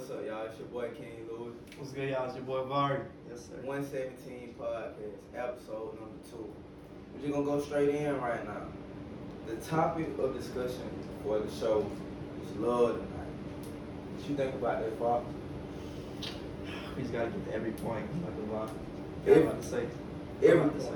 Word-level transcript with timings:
What's 0.00 0.12
up, 0.12 0.26
y'all? 0.26 0.46
It's 0.46 0.58
your 0.58 0.68
boy 0.68 0.88
King 0.96 1.28
Louis. 1.28 1.52
What's 1.76 1.92
good, 1.92 2.08
y'all? 2.08 2.24
It's 2.24 2.34
your 2.34 2.44
boy 2.44 2.62
Vari. 2.62 3.00
Yes, 3.28 3.48
sir. 3.48 3.60
117 3.62 4.54
podcast, 4.58 5.36
episode 5.36 6.00
number 6.00 6.16
two. 6.30 6.50
We're 7.12 7.20
just 7.20 7.34
gonna 7.34 7.44
go 7.44 7.60
straight 7.60 7.94
in 7.94 8.18
right 8.18 8.42
now. 8.46 8.62
The 9.46 9.56
topic 9.56 10.08
of 10.18 10.34
discussion 10.34 10.88
for 11.22 11.40
the 11.40 11.50
show 11.50 11.84
is 12.42 12.56
love 12.56 12.94
tonight. 12.94 13.28
What 14.16 14.30
you 14.30 14.36
think 14.36 14.54
about 14.54 14.80
that, 14.80 14.98
Bob? 14.98 15.26
We 16.96 17.02
just 17.02 17.12
gotta 17.12 17.28
get 17.28 17.50
to 17.50 17.54
every 17.54 17.72
point. 17.72 18.06
I'm 18.10 18.22
not 18.22 18.58
gonna. 18.58 18.72
Every- 19.26 19.42
I'm 19.42 19.48
about 19.48 19.60
to 19.60 19.68
say. 19.68 19.86
every 20.42 20.60
I'm 20.62 20.70
to 20.70 20.80
say. 20.80 20.92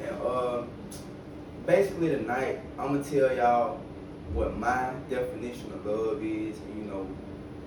And 0.00 0.22
uh, 0.22 0.62
basically 1.66 2.08
tonight, 2.08 2.60
I'm 2.78 2.94
gonna 2.94 3.04
tell 3.04 3.36
y'all 3.36 3.80
what 4.32 4.56
my 4.56 4.94
definition 5.10 5.74
of 5.74 5.84
love 5.84 6.22
is, 6.24 6.56
and 6.56 6.78
you 6.78 6.84
know 6.90 7.06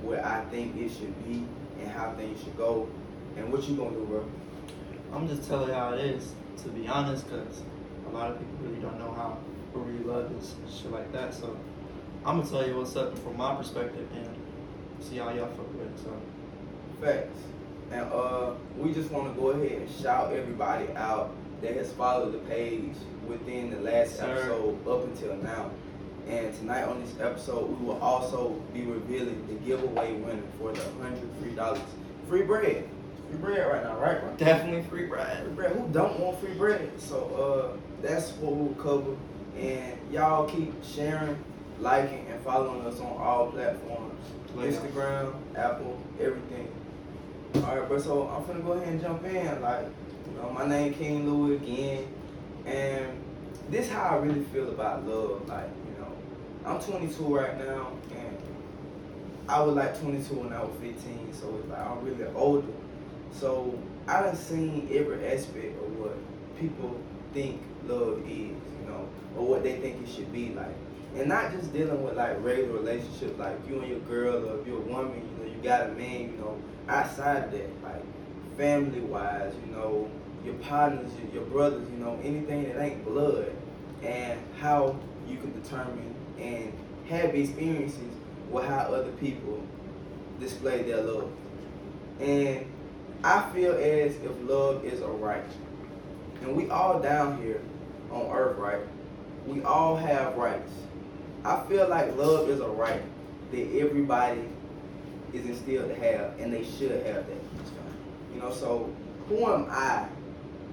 what 0.02 0.24
I 0.24 0.44
think 0.46 0.76
it 0.78 0.92
should 0.92 1.28
be, 1.28 1.46
and 1.80 1.90
how 1.92 2.12
things 2.14 2.44
should 2.44 2.58
go, 2.58 2.90
and 3.38 3.52
what 3.52 3.64
you 3.68 3.76
gonna 3.76 3.92
do, 3.92 4.06
bro? 4.06 4.26
I'm 5.14 5.28
just 5.28 5.48
telling 5.48 5.70
y'all 5.70 5.94
it 5.94 6.06
is, 6.06 6.34
to 6.64 6.70
be 6.70 6.88
honest, 6.88 7.28
because 7.30 7.62
a 8.08 8.10
lot 8.10 8.32
of 8.32 8.40
people 8.40 8.56
really 8.62 8.82
don't 8.82 9.00
know 9.00 9.12
how 9.12 9.38
what 9.74 9.86
really 9.88 10.04
love 10.04 10.32
is, 10.38 10.54
and 10.54 10.72
shit 10.72 10.92
like 10.92 11.12
that. 11.12 11.34
So 11.34 11.58
I'm 12.26 12.40
gonna 12.40 12.50
tell 12.50 12.68
you 12.68 12.78
what's 12.78 12.96
up 12.96 13.18
from 13.20 13.38
my 13.38 13.56
perspective 13.56 14.08
and 14.16 14.30
see 15.04 15.18
how 15.18 15.30
y'all 15.30 15.48
fuck 15.48 15.74
with 15.74 15.88
it. 15.88 16.00
So 16.04 16.12
Facts. 17.02 17.40
And 17.92 18.02
uh, 18.12 18.54
we 18.78 18.94
just 18.94 19.10
want 19.10 19.34
to 19.34 19.42
go 19.42 19.50
ahead 19.50 19.82
and 19.82 19.90
shout 19.90 20.34
everybody 20.34 20.92
out 20.96 21.32
that 21.62 21.76
has 21.76 21.92
followed 21.94 22.34
the 22.34 22.40
page 22.40 22.94
within 23.28 23.72
the 23.72 23.80
last 23.80 24.18
Sir. 24.18 24.26
episode 24.26 24.88
up 24.88 25.04
until 25.06 25.36
now. 25.38 25.72
And 26.30 26.54
tonight 26.56 26.84
on 26.84 27.02
this 27.02 27.20
episode, 27.20 27.68
we 27.80 27.86
will 27.88 28.00
also 28.02 28.52
be 28.74 28.84
revealing 28.84 29.48
the 29.48 29.56
giveaway 29.66 30.14
winner 30.14 30.44
for 30.60 30.72
the 30.72 30.82
hundred 31.02 31.28
free 31.42 31.52
dollars. 31.56 31.82
Free 32.28 32.44
bread. 32.44 32.88
Free 33.30 33.38
bread 33.40 33.68
right 33.68 33.84
now, 33.84 33.98
right, 33.98 34.22
bro? 34.22 34.36
definitely 34.38 34.82
free 34.84 35.00
Free 35.02 35.08
bread. 35.08 35.56
bread. 35.56 35.72
Who 35.72 35.88
don't 35.92 36.20
want 36.20 36.40
free 36.40 36.54
bread? 36.54 36.92
So 37.02 37.74
uh, 37.74 37.78
that's 38.04 38.32
what 38.34 38.54
we'll 38.56 38.76
cover. 38.76 39.16
And 39.58 39.98
y'all 40.12 40.48
keep 40.48 40.74
sharing, 40.84 41.36
liking, 41.80 42.26
and 42.30 42.40
following 42.44 42.86
us 42.86 43.00
on 43.00 43.18
all 43.18 43.48
platforms. 43.52 44.14
Instagram, 44.56 45.34
Apple, 45.56 46.00
everything. 46.20 46.68
Alright, 47.56 47.88
bro, 47.88 48.00
so 48.00 48.28
I'm 48.28 48.44
finna 48.44 48.64
go 48.66 48.74
ahead 48.74 48.88
and 48.88 49.02
jump 49.02 49.24
in. 49.26 49.62
Like, 49.62 49.86
you 49.86 50.42
know, 50.42 50.50
my 50.52 50.68
name 50.68 50.94
King 50.94 51.28
Louis 51.30 51.56
again. 51.56 52.08
And 52.66 53.08
this 53.70 53.90
how 53.90 54.10
I 54.10 54.16
really 54.18 54.44
feel 54.46 54.70
about 54.70 55.06
love. 55.08 55.48
Like, 55.48 55.70
I'm 56.66 56.80
22 56.80 57.24
right 57.24 57.58
now, 57.58 57.92
and 58.12 58.38
I 59.48 59.62
was 59.62 59.76
like 59.76 60.00
22 60.00 60.36
when 60.36 60.54
I 60.54 60.62
was 60.62 60.72
15, 60.82 61.34
so 61.34 61.58
it's 61.58 61.70
like 61.70 61.80
I'm 61.80 62.04
really 62.04 62.26
older. 62.36 62.68
So 63.32 63.78
I 64.08 64.22
done 64.22 64.36
seen 64.36 64.90
every 64.92 65.26
aspect 65.28 65.82
of 65.82 65.98
what 65.98 66.18
people 66.60 67.00
think 67.34 67.62
love 67.86 68.20
is, 68.26 68.30
you 68.30 68.88
know, 68.88 69.08
or 69.38 69.48
what 69.48 69.64
they 69.64 69.78
think 69.80 70.04
it 70.04 70.12
should 70.12 70.32
be 70.34 70.50
like. 70.50 70.76
And 71.16 71.30
not 71.30 71.52
just 71.52 71.74
dealing 71.74 72.04
with 72.04 72.16
like 72.18 72.44
regular 72.44 72.74
relationships, 72.74 73.40
like 73.40 73.56
you 73.68 73.80
and 73.80 73.90
your 73.90 74.00
girl, 74.00 74.50
or 74.50 74.60
if 74.60 74.68
you're 74.68 74.78
a 74.78 74.82
woman, 74.82 75.16
you 75.16 75.44
know, 75.44 75.52
you 75.52 75.62
got 75.64 75.88
a 75.88 75.92
man, 75.94 76.22
you 76.22 76.38
know, 76.38 76.62
outside 76.88 77.46
of 77.46 77.52
that, 77.52 77.84
like 77.84 78.04
family 78.58 79.00
wise, 79.00 79.54
you 79.66 79.76
know, 79.76 80.10
your 80.44 80.56
partners, 80.56 81.10
your, 81.24 81.42
your 81.42 81.52
brothers, 81.52 81.90
you 81.90 81.98
know, 81.98 82.20
anything 82.24 82.64
that 82.64 82.80
ain't 82.82 83.04
blood, 83.06 83.52
and 84.04 84.40
how 84.60 85.00
you 85.28 85.38
can 85.38 85.60
determine 85.62 86.16
and 86.42 86.74
have 87.10 87.36
experiences 87.36 88.14
with 88.50 88.66
how 88.66 88.80
other 88.80 89.12
people 89.14 89.62
display 90.40 90.84
their 90.84 91.02
love. 91.02 91.32
And 92.20 92.66
I 93.24 93.50
feel 93.54 93.74
as 93.74 94.16
if 94.16 94.32
love 94.44 94.86
is 94.86 95.02
a 95.02 95.08
right. 95.08 95.44
And 96.42 96.56
we 96.56 96.70
all 96.70 97.00
down 97.00 97.42
here 97.42 97.62
on 98.12 98.28
earth, 98.32 98.58
right? 98.58 98.82
We 99.46 99.62
all 99.64 99.96
have 99.96 100.36
rights. 100.36 100.72
I 101.44 101.62
feel 101.68 101.88
like 101.90 102.16
love 102.16 102.50
is 102.50 102.60
a 102.60 102.68
right 102.68 103.02
that 103.52 103.80
everybody 103.80 104.44
is 105.34 105.46
instilled 105.46 105.90
to 105.90 105.96
have, 105.96 106.40
and 106.40 106.54
they 106.54 106.64
should 106.64 106.92
have 107.06 107.28
that. 107.28 107.44
You 108.34 108.42
know, 108.42 108.52
so 108.52 108.94
who 109.28 109.46
am 109.52 109.68
I, 109.70 110.08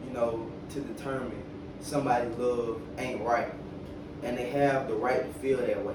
you 0.06 0.12
know, 0.12 0.50
to 0.70 0.80
determine 0.80 1.42
somebody's 1.80 2.36
love 2.36 2.80
ain't 2.98 3.22
right, 3.22 3.52
and 4.22 4.36
they 4.36 4.50
have 4.50 4.88
the 4.88 4.94
right 4.94 5.22
to 5.22 5.40
feel 5.40 5.58
that 5.58 5.84
way? 5.84 5.94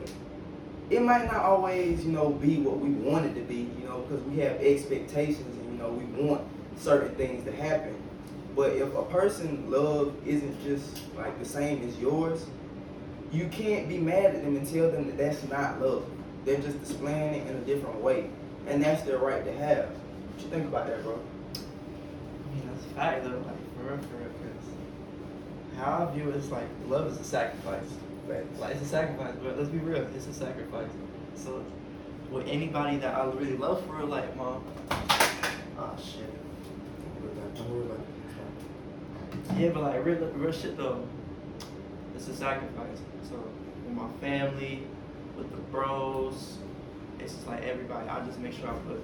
It 0.90 1.02
might 1.02 1.26
not 1.26 1.38
always, 1.38 2.04
you 2.04 2.12
know, 2.12 2.30
be 2.30 2.58
what 2.58 2.80
we 2.80 2.90
want 2.90 3.26
it 3.26 3.34
to 3.36 3.42
be, 3.42 3.70
you 3.80 3.88
know, 3.88 4.00
because 4.02 4.22
we 4.26 4.40
have 4.40 4.58
expectations, 4.58 5.58
and 5.58 5.72
you 5.72 5.78
know, 5.78 5.90
we 5.90 6.04
want 6.22 6.42
certain 6.78 7.16
things 7.16 7.46
to 7.46 7.52
happen. 7.52 7.96
But 8.56 8.74
if 8.74 8.94
a 8.96 9.04
person 9.04 9.72
love 9.72 10.14
isn't 10.26 10.62
just 10.64 11.02
like 11.16 11.38
the 11.40 11.46
same 11.46 11.88
as 11.88 11.98
yours, 11.98 12.46
you 13.32 13.48
can't 13.48 13.88
be 13.88 13.98
mad 13.98 14.36
at 14.36 14.44
them 14.44 14.58
and 14.58 14.68
tell 14.68 14.92
them 14.92 15.08
that 15.08 15.18
that's 15.18 15.48
not 15.48 15.82
love. 15.82 16.06
They're 16.44 16.60
just 16.60 16.80
displaying 16.82 17.36
it 17.36 17.48
in 17.48 17.56
a 17.56 17.62
different 17.62 18.02
way, 18.02 18.30
and 18.68 18.84
that's 18.84 19.04
their 19.04 19.20
right 19.20 19.46
to 19.46 19.54
have. 19.54 19.86
What 19.86 20.44
you 20.44 20.50
think 20.50 20.68
about 20.68 20.88
that, 20.88 21.02
bro? 21.04 21.14
I 21.14 22.56
mean, 22.56 22.70
that's 22.70 22.86
fact 22.94 23.24
though, 23.24 23.30
like 23.30 23.78
for 23.78 23.84
real, 23.84 23.98
for 23.98 24.18
real, 24.18 24.30
because 24.42 25.78
how 25.78 26.10
I 26.10 26.14
view 26.14 26.30
it 26.30 26.36
is 26.36 26.52
like 26.52 26.68
love 26.88 27.08
is 27.08 27.18
a 27.18 27.24
sacrifice. 27.24 27.88
Like 28.60 28.76
it's 28.76 28.84
a 28.84 28.86
sacrifice, 28.86 29.36
but 29.44 29.58
let's 29.58 29.70
be 29.70 29.80
real, 29.80 30.08
it's 30.16 30.28
a 30.28 30.34
sacrifice. 30.34 30.90
So 31.36 31.64
with 32.32 32.48
anybody 32.48 32.98
that 32.98 33.16
I 33.16 33.26
really 33.26 33.58
love 33.58 33.86
for 33.86 33.96
real, 33.96 34.08
like 34.08 34.36
mom, 34.38 34.64
oh 35.78 35.98
shit. 35.98 36.30
Yeah, 39.58 39.70
but 39.70 39.84
like 39.84 40.06
real, 40.06 40.16
real 40.36 40.52
shit 40.52 40.78
though, 40.78 41.06
it's 42.16 42.28
a 42.28 42.36
sacrifice. 42.36 43.00
So 43.30 43.36
with 43.86 43.96
my 43.96 44.08
family, 44.20 44.84
with 45.38 45.52
the 45.52 45.58
bros, 45.58 46.58
it's 47.20 47.34
just 47.34 47.48
like 47.48 47.64
everybody. 47.64 48.08
I 48.08 48.24
just 48.26 48.40
make 48.40 48.54
sure 48.54 48.70
I 48.70 48.74
put 48.88 49.04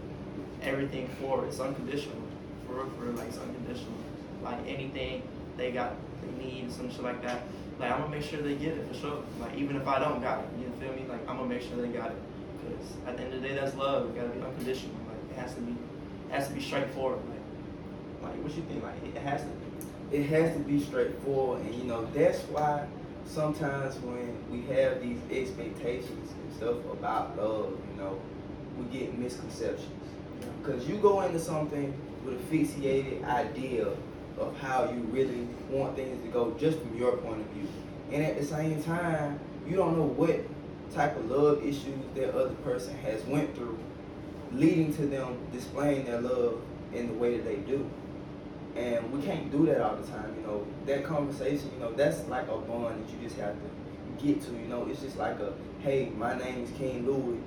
everything 0.61 1.07
forward. 1.19 1.47
It's 1.49 1.59
unconditional, 1.59 2.21
for 2.65 2.75
real, 2.75 2.89
for 2.91 3.05
real. 3.05 3.13
Like 3.13 3.27
it's 3.27 3.37
unconditional. 3.37 3.93
Like 4.43 4.59
anything 4.67 5.23
they 5.57 5.71
got, 5.71 5.95
they 6.21 6.45
need 6.45 6.71
some 6.71 6.89
shit 6.89 7.03
like 7.03 7.21
that. 7.23 7.41
Like 7.79 7.91
I'm 7.91 8.01
gonna 8.01 8.11
make 8.15 8.23
sure 8.23 8.41
they 8.41 8.55
get 8.55 8.77
it 8.77 8.87
for 8.87 8.93
sure. 8.93 9.23
Like 9.39 9.55
even 9.57 9.75
if 9.75 9.87
I 9.87 9.99
don't 9.99 10.21
got 10.21 10.39
it, 10.39 10.49
you 10.59 10.71
feel 10.79 10.93
me? 10.95 11.05
Like 11.07 11.21
I'm 11.29 11.37
gonna 11.37 11.49
make 11.49 11.61
sure 11.61 11.77
they 11.77 11.89
got 11.89 12.11
it. 12.11 12.17
Cause 12.63 12.93
at 13.05 13.17
the 13.17 13.23
end 13.23 13.33
of 13.33 13.41
the 13.41 13.47
day, 13.47 13.55
that's 13.55 13.75
love. 13.75 14.09
It 14.09 14.15
gotta 14.15 14.29
be 14.29 14.41
unconditional. 14.41 14.95
Like 15.07 15.37
it 15.37 15.39
has 15.41 15.53
to 15.55 15.61
be, 15.61 15.71
it 15.71 16.31
has 16.31 16.47
to 16.47 16.53
be 16.53 16.61
straightforward. 16.61 17.19
Like, 17.29 18.31
like 18.31 18.43
what 18.43 18.55
you 18.55 18.63
think? 18.63 18.83
Like 18.83 18.95
it 19.15 19.21
has 19.21 19.41
to. 19.41 19.47
be. 19.47 20.17
it 20.17 20.23
has 20.27 20.53
to 20.55 20.59
be 20.59 20.79
straightforward 20.83 21.61
and 21.61 21.75
you 21.75 21.83
know 21.83 22.05
that's 22.13 22.39
why 22.43 22.87
sometimes 23.25 23.95
when 23.99 24.33
we 24.49 24.61
have 24.73 25.01
these 25.01 25.19
expectations 25.29 26.31
and 26.31 26.53
stuff 26.55 26.77
about 26.93 27.35
love 27.37 27.73
you 27.91 28.01
know 28.01 28.17
we 28.77 28.85
get 28.97 29.17
misconceptions 29.17 29.91
because 30.63 30.87
you 30.87 30.95
go 30.95 31.21
into 31.21 31.39
something 31.39 31.93
with 32.23 32.35
a 32.35 32.55
fixated 32.55 33.21
idea 33.25 33.87
of 34.39 34.57
how 34.59 34.89
you 34.91 34.99
really 35.11 35.47
want 35.69 35.95
things 35.95 36.21
to 36.23 36.29
go 36.29 36.53
just 36.59 36.79
from 36.79 36.97
your 36.97 37.17
point 37.17 37.41
of 37.41 37.47
view 37.47 37.67
and 38.11 38.23
at 38.23 38.37
the 38.39 38.45
same 38.45 38.81
time 38.83 39.39
you 39.67 39.75
don't 39.75 39.97
know 39.97 40.03
what 40.05 40.39
type 40.93 41.15
of 41.17 41.29
love 41.29 41.63
issues 41.63 41.97
that 42.15 42.33
other 42.33 42.53
person 42.63 42.95
has 42.99 43.23
went 43.25 43.53
through 43.55 43.77
leading 44.53 44.93
to 44.95 45.05
them 45.07 45.37
displaying 45.51 46.05
their 46.05 46.21
love 46.21 46.61
in 46.93 47.07
the 47.07 47.13
way 47.13 47.37
that 47.37 47.45
they 47.45 47.57
do 47.57 47.89
and 48.77 49.11
we 49.11 49.21
can't 49.21 49.51
do 49.51 49.65
that 49.65 49.81
all 49.81 49.95
the 49.95 50.05
time, 50.07 50.35
you 50.39 50.45
know. 50.45 50.65
That 50.85 51.03
conversation, 51.03 51.71
you 51.73 51.79
know, 51.79 51.93
that's 51.93 52.27
like 52.27 52.47
a 52.47 52.57
bond 52.57 53.03
that 53.03 53.11
you 53.11 53.19
just 53.21 53.39
have 53.39 53.55
to 53.55 54.23
get 54.23 54.41
to, 54.43 54.51
you 54.51 54.67
know. 54.67 54.87
It's 54.87 55.01
just 55.01 55.17
like 55.17 55.39
a, 55.39 55.53
hey, 55.79 56.11
my 56.15 56.37
name 56.37 56.63
is 56.63 56.69
King 56.77 57.05
Louis. 57.05 57.39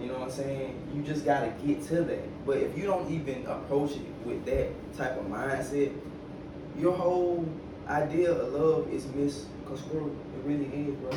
You 0.00 0.06
know 0.06 0.14
what 0.14 0.22
I'm 0.22 0.30
saying? 0.30 0.74
You 0.94 1.02
just 1.02 1.26
gotta 1.26 1.52
get 1.64 1.82
to 1.88 2.02
that. 2.02 2.46
But 2.46 2.58
if 2.58 2.76
you 2.76 2.84
don't 2.84 3.10
even 3.10 3.44
approach 3.46 3.92
it 3.92 4.02
with 4.24 4.44
that 4.46 4.68
type 4.96 5.18
of 5.18 5.26
mindset, 5.26 5.92
your 6.78 6.96
whole 6.96 7.46
idea 7.86 8.32
of 8.32 8.52
love 8.54 8.88
is 8.90 9.06
misconstrued. 9.08 10.12
It 10.12 10.48
really 10.48 10.66
is, 10.66 10.94
bro. 10.96 11.10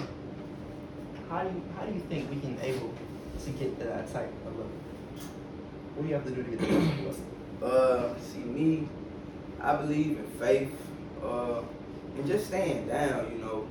How 1.29 1.43
do 1.43 1.49
you 1.49 1.63
how 1.77 1.85
do 1.85 1.93
you 1.93 2.01
think 2.01 2.29
we 2.29 2.41
can 2.41 2.59
able 2.61 2.93
to 3.45 3.49
get 3.51 3.79
to 3.79 3.85
that 3.85 4.11
type 4.11 4.31
of 4.47 4.59
love? 4.59 4.69
What 5.95 6.03
do 6.03 6.09
you 6.09 6.15
have 6.15 6.25
to 6.25 6.31
do 6.31 6.43
to 6.43 6.49
get 6.49 6.59
that 6.59 6.67
type 6.67 6.99
of 6.99 7.05
love? 7.05 7.19
Uh, 7.63 8.13
see 8.19 8.39
me, 8.39 8.89
I 9.61 9.73
believe 9.77 10.17
in 10.17 10.27
faith, 10.37 10.75
uh, 11.23 11.61
and 12.17 12.27
just 12.27 12.47
staying 12.47 12.89
down. 12.89 13.31
You 13.31 13.37
know, 13.37 13.67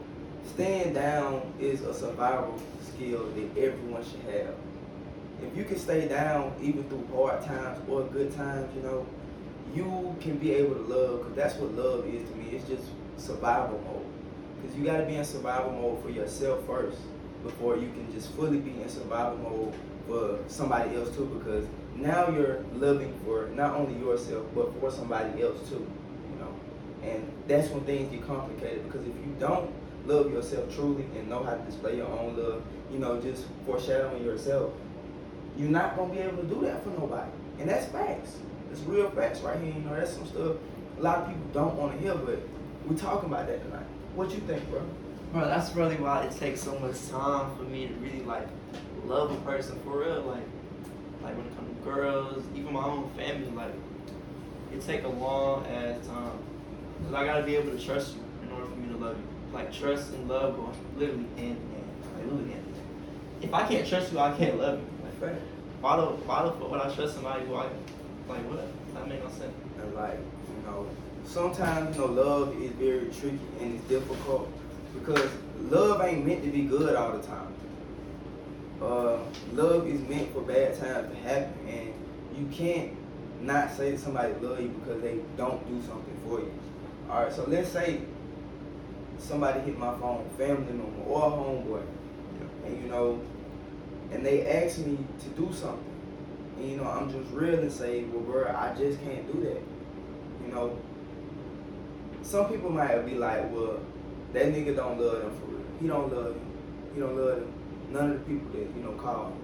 staying 0.54 0.94
down 0.94 1.52
is 1.60 1.82
a 1.82 1.92
survival 1.92 2.58
skill 2.80 3.26
that 3.26 3.58
everyone 3.58 4.02
should 4.02 4.22
have. 4.32 4.54
If 5.44 5.56
you 5.56 5.64
can 5.64 5.78
stay 5.78 6.08
down 6.08 6.54
even 6.60 6.84
through 6.84 7.06
hard 7.14 7.42
times 7.44 7.78
or 7.88 8.04
good 8.04 8.34
times, 8.34 8.68
you 8.76 8.82
know, 8.82 9.06
you 9.74 10.16
can 10.20 10.38
be 10.38 10.52
able 10.52 10.74
to 10.74 10.82
love. 10.82 11.22
Cause 11.22 11.34
that's 11.34 11.54
what 11.56 11.72
love 11.72 12.06
is 12.06 12.28
to 12.28 12.36
me. 12.36 12.50
It's 12.56 12.68
just 12.68 12.84
survival 13.16 13.78
mode. 13.84 14.06
Cause 14.62 14.76
you 14.76 14.84
gotta 14.84 15.04
be 15.04 15.16
in 15.16 15.24
survival 15.24 15.72
mode 15.72 16.02
for 16.02 16.10
yourself 16.10 16.64
first 16.66 16.98
before 17.42 17.76
you 17.76 17.88
can 17.88 18.12
just 18.12 18.30
fully 18.32 18.58
be 18.58 18.70
in 18.80 18.88
survival 18.88 19.38
mode 19.38 19.74
for 20.06 20.38
somebody 20.46 20.94
else 20.94 21.14
too 21.16 21.26
because 21.38 21.66
now 21.96 22.28
you're 22.30 22.64
loving 22.74 23.12
for 23.24 23.48
not 23.54 23.74
only 23.74 23.98
yourself 23.98 24.46
but 24.54 24.78
for 24.80 24.90
somebody 24.90 25.42
else 25.42 25.68
too. 25.68 25.86
You 26.30 26.38
know, 26.38 26.54
and 27.02 27.26
that's 27.48 27.68
when 27.70 27.84
things 27.84 28.10
get 28.10 28.26
complicated 28.26 28.84
because 28.84 29.06
if 29.06 29.14
you 29.14 29.34
don't 29.38 29.70
love 30.06 30.32
yourself 30.32 30.74
truly 30.74 31.04
and 31.16 31.28
know 31.28 31.42
how 31.42 31.54
to 31.54 31.62
display 31.64 31.96
your 31.96 32.08
own 32.08 32.36
love, 32.36 32.62
you 32.90 32.98
know, 32.98 33.20
just 33.20 33.44
foreshadowing 33.66 34.24
yourself, 34.24 34.72
you're 35.56 35.70
not 35.70 35.96
gonna 35.96 36.12
be 36.12 36.20
able 36.20 36.38
to 36.38 36.48
do 36.48 36.60
that 36.62 36.82
for 36.82 36.90
nobody. 36.90 37.30
And 37.58 37.68
that's 37.68 37.86
facts. 37.86 38.36
It's 38.70 38.80
real 38.80 39.10
facts 39.10 39.40
right 39.40 39.58
here. 39.60 39.72
You 39.72 39.80
know, 39.80 39.94
that's 39.94 40.14
some 40.14 40.26
stuff 40.26 40.56
a 40.98 41.02
lot 41.02 41.18
of 41.18 41.28
people 41.28 41.42
don't 41.52 41.76
want 41.76 41.92
to 41.92 41.98
hear, 41.98 42.14
but 42.14 42.38
we're 42.86 42.96
talking 42.96 43.28
about 43.28 43.46
that 43.46 43.62
tonight. 43.64 43.86
What 44.14 44.30
you 44.30 44.40
think, 44.40 44.68
bro? 44.70 44.82
Bro, 45.32 45.48
that's 45.48 45.74
really 45.74 45.96
why 45.96 46.24
it 46.24 46.32
takes 46.38 46.60
so 46.62 46.78
much 46.78 47.08
time 47.08 47.56
for 47.56 47.64
me 47.64 47.88
to 47.88 47.94
really 47.94 48.22
like 48.22 48.46
love 49.06 49.32
a 49.32 49.36
person 49.40 49.80
for 49.80 50.00
real. 50.00 50.20
Like, 50.22 50.44
like 51.22 51.36
when 51.36 51.46
it 51.46 51.56
comes 51.56 51.76
to 51.76 51.84
girls, 51.84 52.44
even 52.54 52.72
my 52.72 52.84
own 52.84 53.10
family, 53.16 53.50
like 53.50 53.72
it 54.72 54.80
take 54.82 55.04
a 55.04 55.08
long 55.08 55.66
ass 55.66 56.06
time. 56.06 56.38
Cause 57.04 57.14
I 57.14 57.24
gotta 57.24 57.42
be 57.42 57.56
able 57.56 57.76
to 57.76 57.84
trust 57.84 58.14
you 58.14 58.22
in 58.44 58.52
order 58.52 58.66
for 58.66 58.76
me 58.76 58.88
to 58.92 58.96
love 58.96 59.16
you. 59.16 59.24
Like 59.52 59.72
trust 59.72 60.12
and 60.12 60.28
love 60.28 60.56
go 60.56 60.72
literally 60.96 61.26
hand 61.36 61.56
in 61.56 61.72
hand. 61.72 61.90
Like 62.14 62.24
literally 62.26 62.52
hand 62.52 62.66
in 62.68 62.74
hand. 62.74 62.86
If 63.42 63.54
I 63.54 63.66
can't 63.66 63.88
trust 63.88 64.12
you, 64.12 64.18
I 64.18 64.36
can't 64.36 64.58
love 64.58 64.78
you. 64.78 64.86
Fact. 65.22 65.40
why 65.80 65.96
the 65.96 66.02
why 66.02 66.42
the 66.42 66.50
fuck 66.50 66.70
would 66.70 66.80
I 66.80 66.92
trust 66.92 67.14
somebody 67.14 67.46
who 67.46 67.54
I 67.54 67.68
like 68.28 68.42
what? 68.50 68.66
That 68.94 69.08
make 69.08 69.22
no 69.22 69.30
sense. 69.30 69.54
And 69.78 69.94
like, 69.94 70.18
you 70.18 70.66
know, 70.66 70.88
sometimes 71.24 71.94
you 71.94 72.02
know 72.02 72.08
love 72.08 72.60
is 72.60 72.72
very 72.72 73.06
tricky 73.06 73.38
and 73.60 73.76
it's 73.76 73.84
difficult 73.84 74.50
because 74.94 75.30
love 75.60 76.02
ain't 76.02 76.26
meant 76.26 76.42
to 76.42 76.50
be 76.50 76.62
good 76.62 76.96
all 76.96 77.12
the 77.12 77.22
time. 77.24 77.54
Uh, 78.82 79.18
love 79.52 79.86
is 79.86 80.00
meant 80.08 80.32
for 80.34 80.40
bad 80.40 80.76
times 80.76 81.08
to 81.14 81.20
happen, 81.22 81.54
and 81.68 81.94
you 82.36 82.46
can't 82.52 82.90
not 83.40 83.70
say 83.76 83.92
that 83.92 84.00
somebody 84.00 84.34
love 84.40 84.60
you 84.60 84.70
because 84.70 85.00
they 85.02 85.20
don't 85.36 85.64
do 85.68 85.80
something 85.86 86.20
for 86.26 86.40
you. 86.40 86.52
All 87.08 87.22
right, 87.22 87.32
so 87.32 87.44
let's 87.46 87.70
say 87.70 88.00
somebody 89.18 89.60
hit 89.60 89.78
my 89.78 89.96
phone, 90.00 90.28
family 90.36 90.72
member 90.72 91.02
or 91.06 91.30
homeboy, 91.30 91.82
and 92.66 92.82
you 92.82 92.88
know, 92.88 93.20
and 94.12 94.24
they 94.24 94.46
ask 94.46 94.78
me 94.78 94.98
to 95.20 95.28
do 95.30 95.52
something, 95.52 95.84
and 96.58 96.70
you 96.70 96.76
know, 96.76 96.84
I'm 96.84 97.10
just 97.10 97.30
real 97.32 97.58
and 97.58 97.72
say, 97.72 98.04
well, 98.04 98.22
bro, 98.22 98.54
I 98.54 98.74
just 98.76 99.02
can't 99.02 99.26
do 99.32 99.40
that. 99.44 99.62
You 100.46 100.52
know, 100.52 100.78
some 102.22 102.48
people 102.48 102.70
might 102.70 103.04
be 103.06 103.14
like, 103.14 103.50
well, 103.52 103.80
that 104.32 104.46
nigga 104.46 104.76
don't 104.76 105.00
love 105.00 105.22
them 105.22 105.40
for 105.40 105.46
real. 105.46 105.64
He 105.80 105.86
don't 105.88 106.12
love 106.12 106.34
them. 106.34 106.40
He 106.94 107.00
don't 107.00 107.16
love 107.16 107.40
them. 107.40 107.52
None 107.90 108.10
of 108.12 108.18
the 108.18 108.24
people 108.24 108.50
that 108.52 108.76
you 108.76 108.82
know 108.82 108.92
call 108.92 109.26
him 109.26 109.34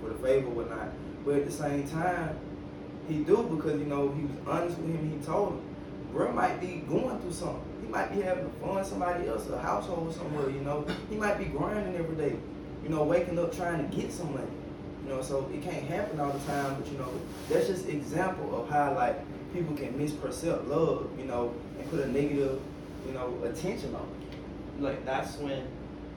for 0.00 0.08
the 0.08 0.14
favor 0.16 0.48
or 0.48 0.64
not. 0.68 0.88
But 1.24 1.36
at 1.36 1.46
the 1.46 1.52
same 1.52 1.88
time, 1.88 2.38
he 3.08 3.18
do 3.18 3.42
because 3.54 3.78
you 3.78 3.86
know 3.86 4.12
he 4.12 4.24
was 4.24 4.36
honest 4.46 4.78
with 4.78 4.88
him. 4.88 5.18
He 5.18 5.24
told 5.24 5.52
him, 5.52 5.60
bro 6.12 6.32
might 6.32 6.60
be 6.60 6.84
going 6.88 7.18
through 7.20 7.32
something. 7.32 7.62
He 7.82 7.88
might 7.88 8.14
be 8.14 8.22
having 8.22 8.50
fun 8.60 8.76
with 8.76 8.86
somebody 8.86 9.28
else, 9.28 9.48
a 9.50 9.58
household 9.58 10.14
somewhere. 10.14 10.50
You 10.50 10.60
know, 10.60 10.86
he 11.10 11.16
might 11.16 11.38
be 11.38 11.44
grinding 11.46 11.96
every 11.96 12.16
day. 12.16 12.36
You 12.82 12.88
know, 12.88 13.02
waking 13.04 13.38
up 13.38 13.54
trying 13.54 13.88
to 13.88 13.96
get 13.96 14.12
some 14.12 14.32
money. 14.32 14.46
You 15.04 15.10
know, 15.10 15.22
so 15.22 15.50
it 15.52 15.62
can't 15.62 15.84
happen 15.84 16.20
all 16.20 16.30
the 16.30 16.38
time. 16.46 16.76
But 16.80 16.90
you 16.90 16.98
know, 16.98 17.10
that's 17.48 17.66
just 17.66 17.88
example 17.88 18.60
of 18.60 18.68
how 18.68 18.94
like 18.94 19.20
people 19.52 19.74
can 19.76 19.92
misperceive 19.94 20.68
love. 20.68 21.08
You 21.18 21.24
know, 21.24 21.54
and 21.78 21.90
put 21.90 22.00
a 22.00 22.08
negative, 22.08 22.60
you 23.06 23.12
know, 23.12 23.36
attention 23.44 23.94
on 23.94 24.02
it. 24.02 24.82
Like 24.82 25.04
that's 25.04 25.36
when 25.38 25.66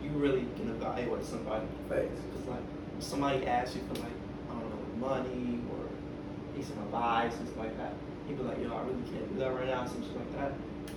you 0.03 0.09
really 0.11 0.45
can 0.55 0.69
evaluate 0.69 1.25
somebody. 1.25 1.65
Facts. 1.89 2.19
Cause 2.33 2.47
like 2.47 2.63
if 2.97 3.03
somebody 3.03 3.45
asks 3.45 3.75
you 3.75 3.81
for 3.87 3.95
like 3.95 4.13
I 4.49 4.53
don't 4.53 4.69
know 4.69 5.07
money 5.07 5.59
or 5.71 6.55
need 6.55 6.65
some 6.65 6.77
advice 6.79 7.33
and 7.37 7.47
stuff 7.47 7.59
like 7.59 7.77
that, 7.77 7.93
you 8.29 8.35
be 8.35 8.43
like, 8.43 8.61
yo, 8.61 8.73
I 8.73 8.81
really 8.81 9.03
can't 9.11 9.33
do 9.33 9.39
that 9.39 9.53
right 9.53 9.67
now, 9.67 9.85
something 9.85 10.15
like 10.15 10.35
that. 10.37 10.53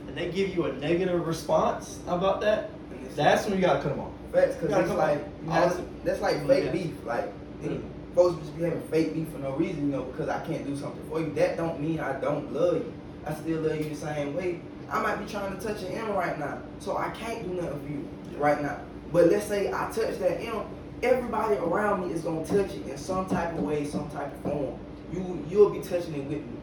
And 0.06 0.17
they 0.17 0.31
give 0.31 0.55
you 0.55 0.65
a 0.67 0.73
negative 0.75 1.26
response 1.26 1.99
about 2.06 2.41
that. 2.43 2.70
That's 3.15 3.47
when 3.47 3.56
you 3.56 3.61
gotta 3.61 3.81
cut 3.81 3.91
them 3.91 4.00
off. 4.00 4.12
Facts, 4.32 4.56
cause 4.60 4.70
it's 4.70 4.90
like. 4.90 5.20
All- 5.50 5.72
that's 6.04 6.20
like 6.20 6.36
Yeah. 6.36 6.46
fake 6.46 6.72
beef. 6.72 6.92
Like 7.06 7.32
Mm. 7.62 7.80
folks 8.14 8.38
just 8.40 8.56
be 8.56 8.64
having 8.64 8.80
fake 8.82 9.14
beef 9.14 9.28
for 9.28 9.38
no 9.38 9.52
reason, 9.56 9.86
you 9.90 9.92
know, 9.96 10.02
because 10.04 10.28
I 10.28 10.40
can't 10.40 10.66
do 10.66 10.76
something 10.76 11.02
for 11.10 11.20
you. 11.20 11.32
That 11.34 11.56
don't 11.56 11.80
mean 11.80 12.00
I 12.00 12.12
don't 12.20 12.52
love 12.52 12.75
you. 12.76 12.92
I 13.26 13.34
still 13.34 13.60
love 13.62 13.76
you 13.76 13.90
the 13.90 13.96
same 13.96 14.34
way. 14.36 14.60
I 14.90 15.02
might 15.02 15.16
be 15.16 15.30
trying 15.30 15.56
to 15.56 15.62
touch 15.66 15.82
an 15.82 15.92
M 15.92 16.14
right 16.14 16.38
now, 16.38 16.58
so 16.78 16.96
I 16.96 17.10
can't 17.10 17.42
do 17.46 17.54
nothing 17.60 17.80
for 17.80 17.88
you 17.92 18.08
right 18.40 18.62
now. 18.62 18.76
But 19.12 19.28
let's 19.30 19.46
say 19.46 19.69
I 19.69 19.90
touch 19.92 20.19
that 20.20 20.40
M, 20.40 20.62
everybody 21.02 21.56
around 21.56 22.06
me 22.06 22.14
is 22.14 22.22
gonna 22.22 22.44
touch 22.44 22.74
it 22.74 22.86
in 22.88 22.96
some 22.96 23.26
type 23.26 23.52
of 23.54 23.62
way, 23.64 23.84
some 23.84 24.08
type 24.10 24.32
of 24.32 24.52
form. 24.52 24.74
You 25.12 25.44
you'll 25.50 25.70
be 25.70 25.81
touching 25.81 26.14
it 26.14 26.24
with 26.24 26.38
me, 26.38 26.56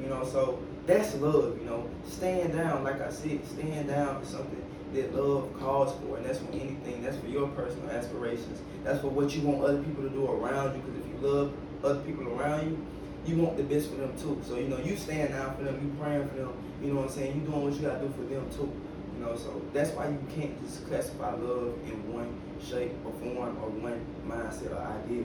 you 0.00 0.08
know. 0.08 0.24
So 0.24 0.58
that's 0.86 1.14
love, 1.16 1.58
you 1.60 1.66
know. 1.66 1.84
Staying 2.08 2.50
down, 2.52 2.84
like 2.84 3.00
I 3.00 3.10
said, 3.10 3.40
staying 3.48 3.86
down 3.88 4.20
is 4.22 4.28
something 4.28 4.61
that 4.94 5.14
love 5.14 5.52
calls 5.58 5.98
for, 6.00 6.16
and 6.16 6.26
that's 6.26 6.38
for 6.38 6.52
anything. 6.52 7.02
That's 7.02 7.16
for 7.16 7.26
your 7.26 7.48
personal 7.48 7.90
aspirations. 7.90 8.60
That's 8.84 9.00
for 9.00 9.08
what 9.08 9.34
you 9.34 9.42
want 9.42 9.62
other 9.64 9.82
people 9.82 10.02
to 10.02 10.10
do 10.10 10.26
around 10.26 10.76
you. 10.76 10.82
Because 10.82 11.00
if 11.00 11.08
you 11.08 11.28
love 11.28 11.52
other 11.84 12.00
people 12.00 12.28
around 12.28 12.70
you, 12.70 12.86
you 13.26 13.36
want 13.36 13.56
the 13.56 13.62
best 13.62 13.90
for 13.90 13.96
them 13.96 14.12
too. 14.18 14.40
So 14.46 14.56
you 14.56 14.68
know, 14.68 14.78
you 14.78 14.96
stand 14.96 15.34
out 15.34 15.58
for 15.58 15.64
them, 15.64 15.80
you 15.82 16.02
praying 16.02 16.28
for 16.28 16.36
them. 16.36 16.52
You 16.82 16.88
know 16.92 17.00
what 17.00 17.10
I'm 17.10 17.14
saying? 17.14 17.40
You 17.40 17.46
doing 17.46 17.64
what 17.64 17.74
you 17.74 17.80
gotta 17.80 18.00
do 18.00 18.12
for 18.12 18.22
them 18.22 18.48
too. 18.50 18.72
You 19.16 19.24
know, 19.24 19.36
so 19.36 19.62
that's 19.72 19.90
why 19.90 20.08
you 20.08 20.18
can't 20.34 20.60
just 20.66 20.86
classify 20.88 21.32
love 21.34 21.74
in 21.86 22.12
one 22.12 22.40
shape 22.60 22.92
or 23.04 23.12
form 23.12 23.56
or 23.62 23.70
one 23.70 24.00
mindset 24.26 24.72
or 24.72 24.82
idea. 25.04 25.24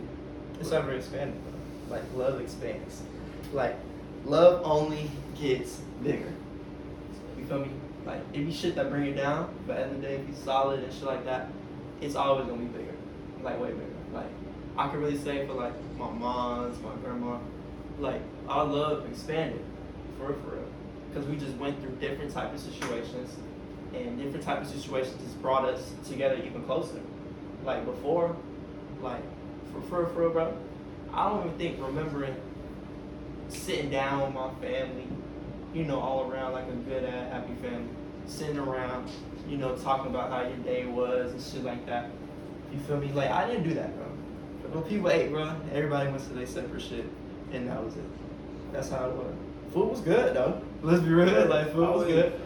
It's 0.60 0.72
ever 0.72 0.94
expanded. 0.94 1.40
bro. 1.44 1.98
Like 1.98 2.04
love 2.16 2.42
expands. 2.42 3.02
Like 3.54 3.76
love 4.26 4.62
only 4.64 5.10
gets 5.40 5.82
bigger. 6.04 6.32
You 7.38 7.46
feel 7.46 7.60
me? 7.60 7.70
Like 8.08 8.22
if 8.34 8.40
you 8.40 8.52
shit 8.52 8.76
that 8.76 8.90
bring 8.90 9.06
you 9.06 9.14
down, 9.14 9.54
but 9.68 9.78
at 9.78 9.90
the 9.90 9.96
end 9.96 9.96
of 9.96 10.02
the 10.02 10.08
day, 10.08 10.16
if 10.16 10.28
you 10.28 10.34
solid 10.34 10.82
and 10.82 10.94
shit 10.94 11.04
like 11.04 11.26
that, 11.26 11.50
it's 12.02 12.16
always 12.16 12.48
gonna 12.48 12.62
be 12.62 12.68
bigger. 12.68 12.94
Like 13.44 13.60
way 13.60 13.72
bigger. 13.72 13.86
Like 14.14 14.30
I 14.78 14.88
can 14.88 15.02
really 15.02 15.18
say 15.18 15.46
for 15.46 15.54
like 15.54 15.74
my 15.98 16.10
mom's, 16.10 16.82
my 16.82 16.96
grandma, 17.04 17.38
like 18.00 18.22
our 18.48 18.64
love 18.64 19.06
expanded 19.10 19.64
for 20.18 20.28
real, 20.28 20.40
for 20.40 20.52
real. 20.52 20.64
Cause 21.14 21.26
we 21.26 21.36
just 21.36 21.56
went 21.58 21.82
through 21.82 21.96
different 21.96 22.32
type 22.32 22.54
of 22.54 22.60
situations, 22.60 23.36
and 23.94 24.18
different 24.22 24.44
type 24.44 24.62
of 24.62 24.68
situations 24.68 25.22
just 25.22 25.42
brought 25.42 25.66
us 25.66 25.92
together 26.08 26.38
even 26.38 26.64
closer. 26.64 27.02
Like 27.66 27.86
before, 27.86 28.36
like 29.02 29.24
for 29.74 29.82
for 29.82 30.06
for 30.08 30.22
real, 30.22 30.30
bro. 30.32 30.58
I 31.14 31.30
don't 31.30 31.46
even 31.46 31.58
think 31.58 31.82
remembering 31.82 32.36
sitting 33.50 33.90
down 33.90 34.22
with 34.22 34.34
my 34.34 34.50
family, 34.62 35.08
you 35.74 35.86
know, 35.86 36.00
all 36.00 36.30
around 36.30 36.54
like 36.54 36.68
a 36.68 36.76
good, 36.90 37.04
happy 37.10 37.54
family, 37.62 37.90
sitting 38.28 38.58
around, 38.58 39.10
you 39.48 39.58
know, 39.58 39.76
talking 39.76 40.08
about 40.08 40.30
how 40.30 40.42
your 40.42 40.58
day 40.58 40.86
was 40.86 41.32
and 41.32 41.42
shit 41.42 41.64
like 41.64 41.86
that. 41.86 42.10
You 42.72 42.80
feel 42.80 42.98
me? 42.98 43.12
Like 43.14 43.32
I 43.32 43.48
didn't 43.48 43.64
do 43.64 43.74
that, 43.76 43.96
bro. 43.96 44.06
When 44.72 44.84
people 44.84 45.10
ate, 45.10 45.32
bro, 45.32 45.56
everybody 45.74 46.10
went 46.12 46.24
to 46.28 46.34
their 46.34 46.46
separate 46.46 46.82
shit, 46.82 47.06
and 47.54 47.70
that 47.70 47.84
was 47.84 47.96
it. 47.96 48.04
That's 48.74 48.90
how 48.90 49.10
it 49.10 49.16
was. 49.16 49.34
Food 49.74 49.90
was 49.90 50.02
good 50.02 50.36
though. 50.36 50.62
Let's 50.82 51.02
be 51.02 51.10
real, 51.10 51.48
like 51.48 51.72
food 51.72 51.90
was 51.90 52.06
good. 52.06 52.40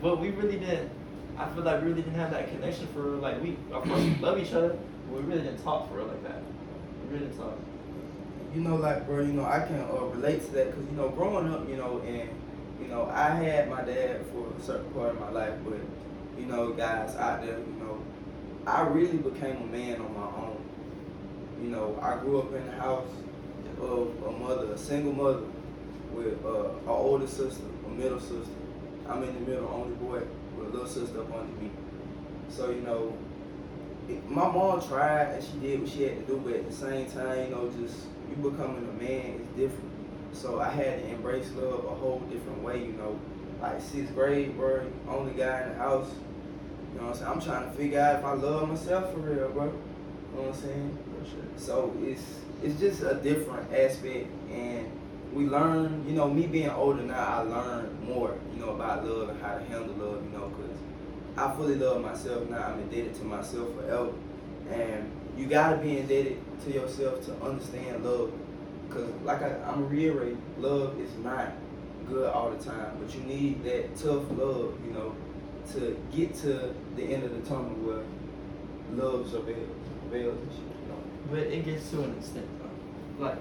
But 0.00 0.20
we 0.20 0.30
really 0.30 0.58
didn't. 0.58 0.90
I 1.36 1.48
feel 1.48 1.64
like 1.64 1.80
we 1.82 1.88
really 1.88 2.02
didn't 2.02 2.18
have 2.18 2.30
that 2.30 2.48
connection 2.48 2.86
for 2.88 3.00
like 3.00 3.42
we. 3.42 3.56
Of 3.72 3.82
course, 3.84 4.00
we 4.00 4.14
love 4.16 4.38
each 4.38 4.52
other, 4.52 4.76
but 5.10 5.22
we 5.22 5.22
really 5.22 5.42
didn't 5.42 5.62
talk 5.64 5.88
for 5.88 5.96
real 5.96 6.06
like 6.06 6.22
that. 6.22 6.42
We 7.02 7.14
really 7.14 7.26
didn't 7.26 7.38
talk. 7.38 7.58
You 8.54 8.60
know, 8.60 8.76
like, 8.76 9.04
bro, 9.06 9.20
you 9.20 9.32
know, 9.32 9.44
I 9.44 9.66
can 9.66 9.80
uh, 9.80 10.04
relate 10.04 10.44
to 10.46 10.52
that 10.52 10.66
because, 10.70 10.88
you 10.88 10.96
know, 10.96 11.08
growing 11.08 11.52
up, 11.52 11.68
you 11.68 11.76
know, 11.76 12.00
and, 12.06 12.28
you 12.84 12.90
know, 12.90 13.10
I 13.12 13.30
had 13.30 13.70
my 13.70 13.82
dad 13.82 14.26
for 14.26 14.46
a 14.56 14.62
certain 14.62 14.90
part 14.92 15.10
of 15.10 15.20
my 15.20 15.30
life, 15.30 15.54
but, 15.64 15.78
you 16.38 16.46
know, 16.46 16.72
guys 16.72 17.16
out 17.16 17.40
there, 17.40 17.58
you 17.58 17.76
know, 17.80 17.98
I 18.66 18.82
really 18.82 19.16
became 19.16 19.56
a 19.56 19.66
man 19.66 20.00
on 20.00 20.14
my 20.14 20.26
own. 20.26 20.62
You 21.62 21.70
know, 21.70 21.98
I 22.02 22.18
grew 22.18 22.40
up 22.40 22.52
in 22.52 22.66
the 22.66 22.72
house 22.72 23.08
of 23.80 24.22
a 24.26 24.32
mother, 24.32 24.72
a 24.72 24.78
single 24.78 25.12
mother, 25.12 25.46
with 26.12 26.44
uh, 26.44 26.68
an 26.68 26.88
older 26.88 27.26
sister, 27.26 27.64
a 27.86 27.88
middle 27.88 28.20
sister. 28.20 28.52
I'm 29.08 29.22
in 29.22 29.34
the 29.34 29.50
middle, 29.50 29.68
only 29.68 29.96
boy, 29.96 30.22
with 30.56 30.68
a 30.68 30.70
little 30.70 30.86
sister 30.86 31.20
up 31.20 31.34
under 31.34 31.60
me. 31.60 31.70
So, 32.50 32.70
you 32.70 32.82
know, 32.82 33.16
it, 34.08 34.28
my 34.30 34.46
mom 34.46 34.80
tried 34.86 35.34
and 35.34 35.44
she 35.44 35.52
did 35.58 35.80
what 35.80 35.88
she 35.88 36.02
had 36.02 36.26
to 36.26 36.32
do, 36.32 36.40
but 36.44 36.52
at 36.52 36.68
the 36.68 36.74
same 36.74 37.10
time, 37.10 37.48
you 37.48 37.50
know, 37.50 37.72
just 37.80 37.96
you 38.28 38.36
becoming 38.36 38.86
a 38.88 39.02
man 39.02 39.40
is 39.40 39.46
different. 39.56 39.90
So 40.34 40.60
I 40.60 40.68
had 40.68 41.00
to 41.00 41.08
embrace 41.08 41.50
love 41.52 41.84
a 41.84 41.94
whole 41.94 42.20
different 42.30 42.62
way, 42.62 42.80
you 42.80 42.92
know. 42.92 43.18
Like 43.62 43.80
sixth 43.80 44.14
grade, 44.14 44.56
bro, 44.56 44.84
only 45.08 45.32
guy 45.32 45.62
in 45.62 45.68
the 45.70 45.74
house. 45.76 46.10
You 46.92 47.00
know 47.00 47.06
what 47.06 47.16
I'm 47.16 47.18
saying? 47.18 47.30
I'm 47.32 47.40
trying 47.40 47.70
to 47.70 47.76
figure 47.76 48.00
out 48.00 48.18
if 48.18 48.24
I 48.24 48.32
love 48.34 48.68
myself 48.68 49.12
for 49.12 49.20
real, 49.20 49.48
bro. 49.50 49.64
You 49.64 49.70
know 50.36 50.48
what 50.48 50.54
I'm 50.54 50.60
saying? 50.60 50.98
So 51.56 51.94
it's 52.02 52.40
it's 52.62 52.78
just 52.80 53.02
a 53.02 53.14
different 53.14 53.72
aspect, 53.72 54.26
and 54.50 54.90
we 55.32 55.46
learn. 55.46 56.04
You 56.06 56.14
know, 56.14 56.28
me 56.28 56.46
being 56.46 56.70
older 56.70 57.02
now, 57.02 57.14
I 57.14 57.40
learn 57.42 58.04
more. 58.04 58.36
You 58.54 58.60
know 58.60 58.70
about 58.70 59.06
love 59.06 59.30
and 59.30 59.40
how 59.40 59.54
to 59.54 59.64
handle 59.64 59.94
love. 59.94 60.22
You 60.24 60.38
know, 60.38 60.50
cause 60.50 60.76
I 61.36 61.54
fully 61.54 61.76
love 61.76 62.02
myself 62.02 62.48
now. 62.50 62.58
I'm 62.58 62.80
indebted 62.80 63.14
to 63.16 63.24
myself 63.24 63.74
forever, 63.76 64.12
and 64.70 65.10
you 65.38 65.46
gotta 65.46 65.76
be 65.76 65.98
indebted 65.98 66.38
to 66.64 66.72
yourself 66.72 67.24
to 67.26 67.32
understand 67.42 68.04
love. 68.04 68.32
Cause 68.90 69.08
like 69.24 69.42
I, 69.42 69.56
I'm 69.66 69.88
reiterating, 69.88 70.40
love 70.58 70.98
is 71.00 71.10
not 71.18 71.52
good 72.08 72.30
all 72.30 72.50
the 72.50 72.62
time, 72.62 72.96
but 73.00 73.14
you 73.14 73.20
need 73.22 73.64
that 73.64 73.96
tough 73.96 74.22
love, 74.32 74.74
you 74.84 74.92
know, 74.92 75.14
to 75.72 75.98
get 76.14 76.34
to 76.42 76.74
the 76.96 77.02
end 77.02 77.24
of 77.24 77.30
the 77.32 77.48
tunnel 77.48 77.70
where 77.82 78.04
love 78.92 79.32
avails, 79.34 79.58
avails 80.06 80.38
and 80.38 80.50
shit, 80.52 80.60
you 80.60 80.88
know. 80.88 80.98
But 81.30 81.38
it 81.52 81.64
gets 81.64 81.90
to 81.90 82.02
an 82.02 82.16
extent 82.18 82.46
though. 82.58 83.24
Like 83.24 83.38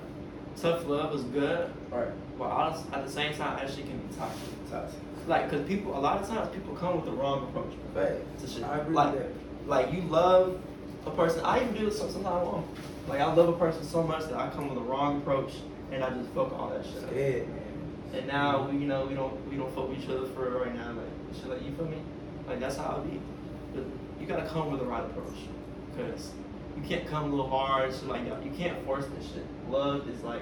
tough 0.56 0.86
love 0.88 1.14
is 1.16 1.24
good, 1.24 1.70
Right. 1.90 2.08
but 2.38 2.46
honest, 2.46 2.86
at 2.94 3.06
the 3.06 3.12
same 3.12 3.34
time, 3.34 3.60
actually 3.60 3.84
can 3.84 3.98
be 3.98 4.16
toxic. 4.16 4.72
Toxic. 4.72 5.00
Like, 5.28 5.50
cause 5.50 5.62
people, 5.68 5.98
a 5.98 6.00
lot 6.00 6.22
of 6.22 6.28
times, 6.28 6.54
people 6.54 6.76
come 6.76 6.96
with 6.98 7.06
the 7.06 7.12
wrong 7.12 7.44
approach. 7.48 7.74
Fact. 7.94 8.40
To 8.42 8.48
shit. 8.48 8.64
I 8.64 8.80
agree 8.80 8.94
like, 8.96 9.14
with 9.14 9.24
that. 9.24 9.70
like 9.70 9.94
you 9.94 10.02
love 10.04 10.60
a 11.06 11.12
person. 11.12 11.42
I 11.44 11.62
even 11.64 11.74
do 11.76 11.86
this 11.90 11.98
sometimes. 12.00 12.66
I. 13.06 13.10
Like 13.10 13.22
I 13.22 13.34
love 13.34 13.50
a 13.50 13.54
person 13.54 13.84
so 13.84 14.04
much 14.04 14.24
that 14.26 14.34
I 14.36 14.50
come 14.50 14.66
with 14.70 14.76
the 14.76 14.84
wrong 14.84 15.18
approach, 15.18 15.54
and 15.92 16.04
I 16.04 16.10
just 16.12 16.30
fuck 16.32 16.52
all 16.54 16.70
that 16.70 16.86
shit. 16.86 17.48
man. 17.48 17.60
And 18.14 18.28
now 18.28 18.68
we, 18.70 18.78
you 18.78 18.86
know, 18.86 19.06
we 19.06 19.16
don't 19.16 19.50
we 19.50 19.58
don't 19.58 19.74
fuck 19.74 19.90
with 19.90 20.00
each 20.04 20.10
other 20.10 20.28
for 20.28 20.50
real 20.50 20.60
right 20.66 20.76
now. 20.76 20.92
Like 20.94 21.36
shit, 21.36 21.48
like 21.50 21.64
you 21.66 21.74
feel 21.74 21.86
me? 21.88 21.98
Like 22.48 22.60
that's 22.60 22.78
how 22.78 22.98
it 23.04 23.12
be. 23.12 23.20
But 23.74 23.86
you 24.20 24.28
gotta 24.28 24.48
come 24.48 24.70
with 24.72 24.80
the 24.80 24.86
right 24.86 25.04
approach, 25.04 25.38
cause 25.98 26.32
you 26.78 26.84
can't 26.88 27.08
come 27.08 27.26
a 27.26 27.30
little 27.36 27.50
hard. 27.50 27.94
So 27.94 28.06
like 28.08 28.22
you 28.44 28.52
can't 28.56 28.84
force 28.86 29.06
this 29.18 29.28
shit. 29.34 29.46
Love 29.70 30.08
is 30.08 30.22
like 30.24 30.42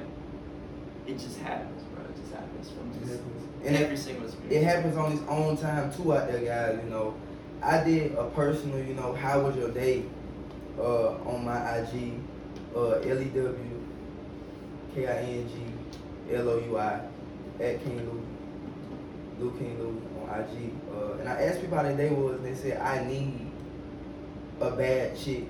it 1.08 1.18
just 1.18 1.40
happens, 1.40 1.82
bro. 1.96 2.04
It 2.04 2.16
just 2.18 2.34
happens 2.34 2.70
from 2.70 2.92
It 2.92 3.00
just 3.00 3.12
happens. 3.22 3.48
And 3.66 3.76
every 3.78 3.96
it- 3.96 4.00
single 4.00 4.26
experience. 4.26 4.54
it 4.56 4.64
happens 4.64 4.98
on 4.98 5.12
its 5.14 5.22
own 5.30 5.58
time 5.58 5.92
too 5.94 6.14
out 6.14 6.28
there, 6.32 6.42
guys. 6.42 6.80
You 6.84 6.90
know, 6.90 7.14
I 7.64 7.84
did 7.84 8.14
a 8.16 8.26
personal, 8.32 8.80
you 8.84 8.94
know, 8.96 9.14
how 9.14 9.42
was 9.42 9.56
your 9.56 9.70
day, 9.70 10.04
uh, 10.80 11.12
on 11.26 11.46
my 11.46 11.58
IG, 11.78 12.14
uh, 12.76 12.92
L 12.92 13.22
E 13.22 13.26
W 13.26 13.82
K 14.96 15.08
I 15.08 15.18
N 15.18 15.50
G 15.50 16.36
L 16.36 16.50
O 16.50 16.60
U 16.60 16.78
I 16.78 17.02
at 17.60 17.84
King 17.84 17.98
Lou, 17.98 18.24
Lou 19.40 19.52
King 19.58 19.78
Lou 19.80 20.02
on 20.22 20.40
IG. 20.40 20.72
Uh, 20.94 21.20
and 21.20 21.30
I 21.30 21.44
asked 21.44 21.62
people 21.62 21.78
how 21.78 21.84
their 21.84 21.98
day 21.98 22.10
was, 22.10 22.36
and 22.36 22.46
they 22.46 22.56
said 22.56 22.82
I 22.82 23.04
need 23.06 23.52
a 24.60 24.72
bad 24.72 25.18
chick 25.18 25.46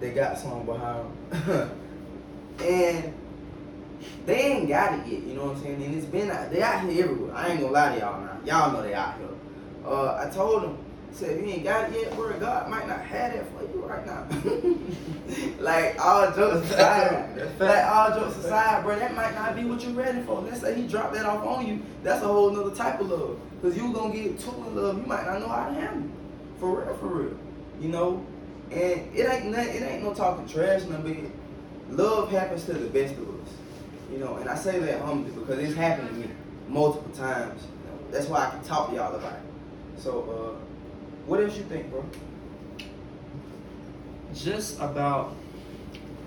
that 0.00 0.14
got 0.14 0.38
something 0.38 0.66
behind 0.66 1.06
'em." 1.32 1.70
and 2.64 3.14
they 4.26 4.52
ain't 4.52 4.68
got 4.68 4.94
it 4.94 5.06
yet, 5.06 5.22
you 5.22 5.34
know 5.34 5.46
what 5.46 5.56
I'm 5.56 5.62
saying? 5.62 5.82
And 5.82 5.94
it's 5.94 6.06
been 6.06 6.28
they 6.28 6.62
out 6.62 6.88
here 6.88 7.04
everywhere. 7.04 7.34
I 7.34 7.48
ain't 7.48 7.60
gonna 7.60 7.72
lie 7.72 7.94
to 7.94 8.00
y'all 8.00 8.20
now. 8.20 8.38
Y'all 8.44 8.72
know 8.72 8.82
they 8.82 8.94
out 8.94 9.16
here. 9.18 9.28
Uh, 9.84 10.24
I 10.26 10.30
told 10.30 10.62
them, 10.64 10.78
said 11.12 11.38
if 11.38 11.46
you 11.46 11.52
ain't 11.52 11.64
got 11.64 11.90
it 11.90 12.00
yet, 12.00 12.16
word 12.16 12.40
God 12.40 12.70
might 12.70 12.86
not 12.86 13.00
have 13.00 13.32
that 13.32 13.46
for 13.52 13.62
you 13.62 13.84
right 13.84 14.06
now. 14.06 14.26
like 15.62 15.98
all 16.04 16.30
jokes 16.32 16.70
aside, 16.70 17.58
like 17.58 17.84
all 17.86 18.10
jokes 18.18 18.36
aside, 18.38 18.84
bro, 18.84 18.98
that 18.98 19.14
might 19.14 19.34
not 19.34 19.56
be 19.56 19.64
what 19.64 19.82
you're 19.82 19.92
ready 19.92 20.22
for. 20.22 20.40
Let's 20.40 20.60
say 20.60 20.74
he 20.74 20.86
dropped 20.86 21.14
that 21.14 21.26
off 21.26 21.44
on 21.44 21.66
you, 21.66 21.82
that's 22.02 22.22
a 22.22 22.26
whole 22.26 22.50
nother 22.50 22.74
type 22.74 23.00
of 23.00 23.10
love. 23.10 23.38
Cause 23.62 23.76
you 23.76 23.92
gonna 23.92 24.14
get 24.14 24.38
too 24.38 24.54
in 24.68 24.76
love, 24.76 24.98
you 24.98 25.06
might 25.06 25.26
not 25.26 25.40
know 25.40 25.48
how 25.48 25.68
to 25.68 25.74
handle 25.74 26.04
it. 26.04 26.10
For 26.60 26.80
real, 26.80 26.96
for 26.96 27.06
real. 27.06 27.38
You 27.80 27.88
know? 27.88 28.26
And 28.70 29.16
it 29.16 29.28
ain't 29.28 29.46
nothing, 29.46 29.74
it 29.74 29.82
ain't 29.82 30.02
no 30.02 30.14
talking 30.14 30.46
trash, 30.46 30.82
nothing, 30.84 31.32
love 31.90 32.30
happens 32.30 32.64
to 32.66 32.74
the 32.74 32.88
best 32.88 33.14
of 33.14 33.28
us. 33.28 33.50
You 34.12 34.18
know, 34.18 34.36
and 34.36 34.48
I 34.48 34.54
say 34.54 34.78
that 34.78 35.00
humbly 35.00 35.30
because 35.30 35.58
it's 35.58 35.74
happened 35.74 36.08
to 36.08 36.14
me 36.14 36.28
multiple 36.68 37.10
times. 37.12 37.62
That's 38.10 38.26
why 38.26 38.46
I 38.46 38.50
can 38.50 38.62
talk 38.62 38.90
to 38.90 38.96
y'all 38.96 39.14
about 39.14 39.32
it. 39.32 40.00
So, 40.00 40.56
uh, 40.56 40.67
what 41.28 41.40
else 41.40 41.56
you 41.56 41.64
think, 41.64 41.90
bro? 41.90 42.04
just 44.34 44.78
about 44.78 45.34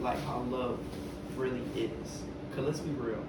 like 0.02 0.20
how 0.24 0.40
love 0.50 0.80
really 1.38 1.62
is. 1.76 2.22
Cause 2.56 2.66
let's 2.66 2.80
be 2.80 2.92
real, 2.92 3.24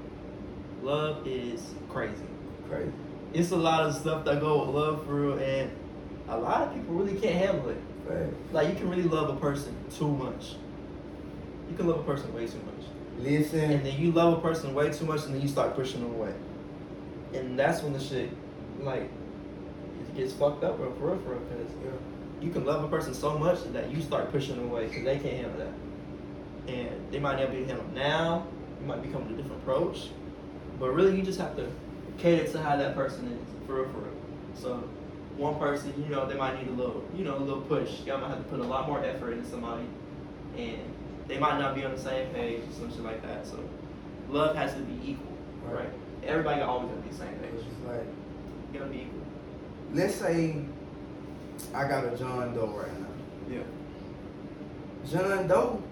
love 0.82 1.26
is 1.26 1.74
crazy. 1.88 2.24
Crazy. 2.68 2.92
It's 3.32 3.50
a 3.50 3.56
lot 3.56 3.86
of 3.86 3.94
stuff 3.94 4.24
that 4.24 4.40
go 4.40 4.64
with 4.64 4.74
love 4.74 5.06
for 5.06 5.14
real, 5.14 5.38
and 5.38 5.70
a 6.28 6.36
lot 6.36 6.62
of 6.62 6.74
people 6.74 6.94
really 6.94 7.18
can't 7.18 7.34
handle 7.34 7.68
it. 7.68 7.80
Right. 8.06 8.52
Like 8.52 8.68
you 8.68 8.74
can 8.74 8.88
really 8.90 9.04
love 9.04 9.30
a 9.30 9.36
person 9.36 9.74
too 9.96 10.08
much. 10.08 10.56
You 11.70 11.76
can 11.76 11.86
love 11.86 12.00
a 12.00 12.02
person 12.02 12.34
way 12.34 12.46
too 12.46 12.60
much, 12.66 12.86
Listen. 13.18 13.60
and 13.60 13.86
then 13.86 13.98
you 13.98 14.12
love 14.12 14.36
a 14.36 14.40
person 14.40 14.74
way 14.74 14.90
too 14.90 15.06
much, 15.06 15.24
and 15.24 15.34
then 15.34 15.40
you 15.40 15.48
start 15.48 15.74
pushing 15.74 16.00
them 16.02 16.14
away, 16.14 16.34
and 17.32 17.58
that's 17.58 17.82
when 17.82 17.92
the 17.92 18.00
shit 18.00 18.30
like 18.80 19.08
gets 20.14 20.32
fucked 20.32 20.64
up, 20.64 20.76
bro, 20.76 20.92
for 20.94 21.06
real, 21.08 21.18
for 21.18 21.30
real. 21.30 21.38
Cause 21.40 21.74
Yeah. 21.84 21.90
you 22.46 22.50
can 22.50 22.64
love 22.64 22.84
a 22.84 22.88
person 22.88 23.14
so 23.14 23.38
much 23.38 23.62
that 23.72 23.90
you 23.90 24.00
start 24.02 24.30
pushing 24.30 24.56
them 24.56 24.70
away 24.70 24.86
because 24.86 25.04
they 25.04 25.18
can't 25.18 25.34
handle 25.36 25.58
that. 25.58 26.72
And 26.72 26.90
they 27.10 27.18
might 27.18 27.38
not 27.38 27.50
be 27.50 27.58
able 27.58 27.66
to 27.68 27.74
handle 27.74 27.86
it 27.86 27.94
now. 27.94 28.46
You 28.80 28.86
might 28.86 29.02
be 29.02 29.08
coming 29.08 29.28
a 29.32 29.36
different 29.36 29.60
approach. 29.62 30.08
But 30.78 30.90
really, 30.90 31.16
you 31.16 31.22
just 31.22 31.38
have 31.40 31.56
to 31.56 31.66
cater 32.18 32.50
to 32.52 32.62
how 32.62 32.76
that 32.76 32.94
person 32.94 33.26
is, 33.32 33.66
for 33.66 33.74
real, 33.76 33.84
for 33.86 33.98
real. 33.98 34.12
So, 34.54 34.82
one 35.36 35.58
person, 35.58 35.92
you 36.02 36.14
know, 36.14 36.26
they 36.26 36.34
might 36.34 36.58
need 36.58 36.68
a 36.68 36.74
little, 36.76 37.02
you 37.16 37.24
know, 37.24 37.36
a 37.36 37.38
little 37.38 37.62
push. 37.62 38.00
Y'all 38.04 38.18
might 38.18 38.28
have 38.28 38.38
to 38.38 38.44
put 38.44 38.60
a 38.60 38.64
lot 38.64 38.86
more 38.88 39.02
effort 39.04 39.32
into 39.32 39.48
somebody. 39.48 39.84
And 40.58 40.78
they 41.26 41.38
might 41.38 41.58
not 41.58 41.74
be 41.74 41.84
on 41.84 41.92
the 41.92 42.00
same 42.00 42.28
page 42.34 42.62
or 42.68 42.72
some 42.72 42.90
shit 42.90 43.02
like 43.02 43.22
that. 43.22 43.46
So, 43.46 43.58
love 44.28 44.56
has 44.56 44.74
to 44.74 44.80
be 44.80 45.10
equal, 45.12 45.32
Right. 45.64 45.80
right? 45.84 45.88
Everybody 46.24 46.60
always 46.62 46.88
got 46.90 46.96
to 46.96 47.02
be 47.02 47.08
the 47.10 47.16
same 47.16 47.28
It's 47.28 47.42
page. 47.42 47.64
just 47.64 47.86
like, 47.86 48.04
You 48.72 48.78
got 48.80 48.84
to 48.86 48.90
be 48.90 48.98
equal. 48.98 49.21
Let's 49.92 50.14
say 50.14 50.56
I 51.74 51.88
got 51.88 52.04
a 52.04 52.16
John 52.16 52.54
Doe 52.54 52.66
right 52.66 53.00
now. 53.00 53.56
Yeah. 53.56 53.62
John 55.10 55.46
Doe 55.48 55.82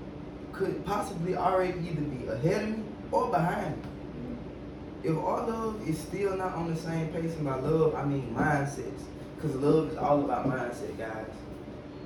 could 0.52 0.84
possibly 0.84 1.36
already 1.36 1.78
either 1.80 2.00
be 2.00 2.26
ahead 2.26 2.62
of 2.64 2.78
me 2.78 2.84
or 3.10 3.30
behind 3.30 3.76
me. 3.76 3.82
Mm-hmm. 3.82 5.08
If 5.08 5.24
our 5.24 5.46
love 5.48 5.88
is 5.88 5.98
still 5.98 6.36
not 6.36 6.54
on 6.54 6.72
the 6.72 6.80
same 6.80 7.08
pace, 7.08 7.34
and 7.34 7.44
by 7.44 7.56
love 7.56 7.94
I 7.94 8.04
mean 8.04 8.34
mindsets, 8.36 9.02
because 9.36 9.54
love 9.56 9.90
is 9.90 9.96
all 9.96 10.24
about 10.24 10.46
mindset, 10.46 10.96
guys. 10.98 11.26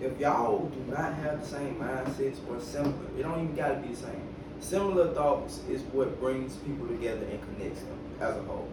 If 0.00 0.18
y'all 0.18 0.66
do 0.66 0.92
not 0.92 1.14
have 1.14 1.40
the 1.40 1.46
same 1.46 1.76
mindsets 1.76 2.38
or 2.48 2.60
similar, 2.60 2.94
it 3.18 3.22
don't 3.22 3.42
even 3.44 3.54
gotta 3.54 3.76
be 3.76 3.88
the 3.88 3.96
same. 3.96 4.22
Similar 4.60 5.12
thoughts 5.14 5.60
is 5.68 5.82
what 5.92 6.18
brings 6.20 6.56
people 6.56 6.86
together 6.88 7.24
and 7.26 7.40
connects 7.42 7.80
them 7.80 7.98
as 8.20 8.36
a 8.36 8.42
whole. 8.42 8.68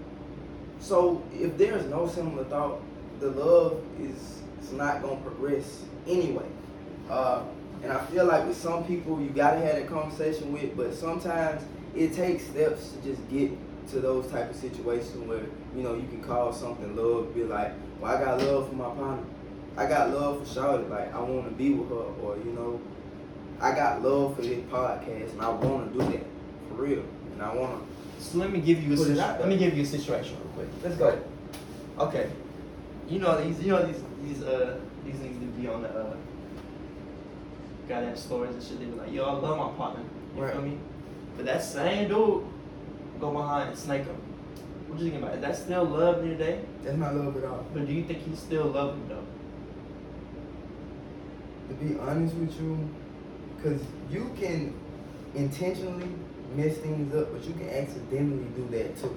So 0.79 1.23
if 1.33 1.57
there's 1.57 1.85
no 1.85 2.07
similar 2.07 2.43
thought, 2.45 2.81
the 3.21 3.29
love 3.29 3.79
is, 3.99 4.41
is 4.63 4.73
not 4.73 5.01
gonna 5.01 5.21
progress 5.21 5.83
anyway. 6.07 6.45
Uh, 7.09 7.43
and 7.83 7.91
I 7.91 8.03
feel 8.05 8.25
like 8.25 8.45
with 8.47 8.57
some 8.57 8.83
people 8.83 9.21
you 9.21 9.29
gotta 9.29 9.59
have 9.59 9.75
that 9.75 9.87
conversation 9.87 10.51
with, 10.51 10.75
but 10.75 10.93
sometimes 10.93 11.63
it 11.95 12.13
takes 12.13 12.43
steps 12.45 12.89
to 12.91 13.01
just 13.09 13.29
get 13.29 13.51
to 13.91 13.99
those 13.99 14.27
type 14.27 14.49
of 14.49 14.55
situations 14.55 15.15
where 15.27 15.41
you 15.75 15.83
know 15.83 15.95
you 15.95 16.07
can 16.07 16.21
call 16.23 16.51
something 16.51 16.95
love, 16.95 17.33
be 17.33 17.43
like, 17.43 17.73
well 17.99 18.15
I 18.15 18.23
got 18.23 18.39
love 18.39 18.69
for 18.69 18.75
my 18.75 18.85
partner, 18.85 19.23
I 19.77 19.85
got 19.85 20.09
love 20.11 20.45
for 20.45 20.53
Charlotte, 20.53 20.89
like 20.89 21.13
I 21.13 21.19
want 21.19 21.45
to 21.47 21.51
be 21.55 21.73
with 21.73 21.89
her, 21.89 21.95
or 21.95 22.37
you 22.37 22.51
know, 22.53 22.81
I 23.59 23.75
got 23.75 24.01
love 24.01 24.35
for 24.35 24.41
this 24.41 24.59
podcast 24.71 25.31
and 25.33 25.41
I 25.41 25.49
want 25.49 25.93
to 25.93 25.99
do 25.99 26.11
that 26.11 26.25
for 26.69 26.75
real, 26.83 27.03
and 27.33 27.41
I 27.41 27.53
want 27.53 27.79
to. 27.79 28.23
So 28.23 28.37
let 28.39 28.51
me 28.51 28.61
give 28.61 28.83
you 28.83 28.93
a 28.93 28.97
situ- 28.97 29.15
let 29.15 29.47
me 29.47 29.57
give 29.57 29.75
you 29.75 29.83
a 29.83 29.85
situation 29.85 30.37
real 30.37 30.53
quick. 30.53 30.67
Let's 30.83 30.95
go. 30.95 31.19
Okay. 31.99 32.29
You 33.11 33.19
know 33.19 33.43
these 33.43 33.59
you 33.61 33.71
know 33.73 33.85
these 33.85 34.01
these 34.23 34.41
uh 34.41 34.79
these 35.05 35.15
niggas 35.15 35.39
that 35.41 35.61
be 35.61 35.67
on 35.67 35.81
the 35.81 35.89
uh 35.89 36.15
goddamn 37.89 38.15
stories 38.15 38.53
and 38.55 38.63
shit, 38.63 38.79
they 38.79 38.85
be 38.85 38.91
like, 38.97 39.11
yo, 39.11 39.25
I 39.25 39.33
love 39.33 39.57
my 39.57 39.77
partner. 39.77 40.03
You 40.35 40.43
Right. 40.43 40.53
feel 40.53 40.61
me? 40.61 40.77
But 41.35 41.45
that 41.45 41.61
same 41.61 42.07
dude 42.07 42.45
go 43.19 43.31
behind 43.31 43.69
and 43.69 43.77
snake 43.77 44.05
him. 44.05 44.15
What 44.87 44.99
you 44.99 45.09
think 45.11 45.21
about 45.21 45.35
it? 45.35 45.41
That's 45.41 45.59
still 45.59 45.83
love 45.83 46.21
in 46.21 46.27
your 46.29 46.37
day? 46.37 46.61
That's 46.83 46.95
not 46.97 47.13
love 47.15 47.35
at 47.35 47.43
all. 47.43 47.65
But 47.73 47.85
do 47.85 47.93
you 47.93 48.03
think 48.05 48.19
he 48.19 48.33
still 48.35 48.67
love 48.67 48.93
him 48.95 49.09
though? 49.09 49.25
to 51.67 51.73
be 51.85 51.97
honest 51.99 52.35
with 52.35 52.53
you, 52.61 52.89
because 53.55 53.81
you 54.09 54.29
can 54.37 54.73
intentionally 55.35 56.09
mess 56.55 56.77
things 56.77 57.13
up, 57.15 57.31
but 57.31 57.43
you 57.43 57.53
can 57.53 57.69
accidentally 57.69 58.45
do 58.55 58.67
that 58.71 58.97
too. 58.97 59.15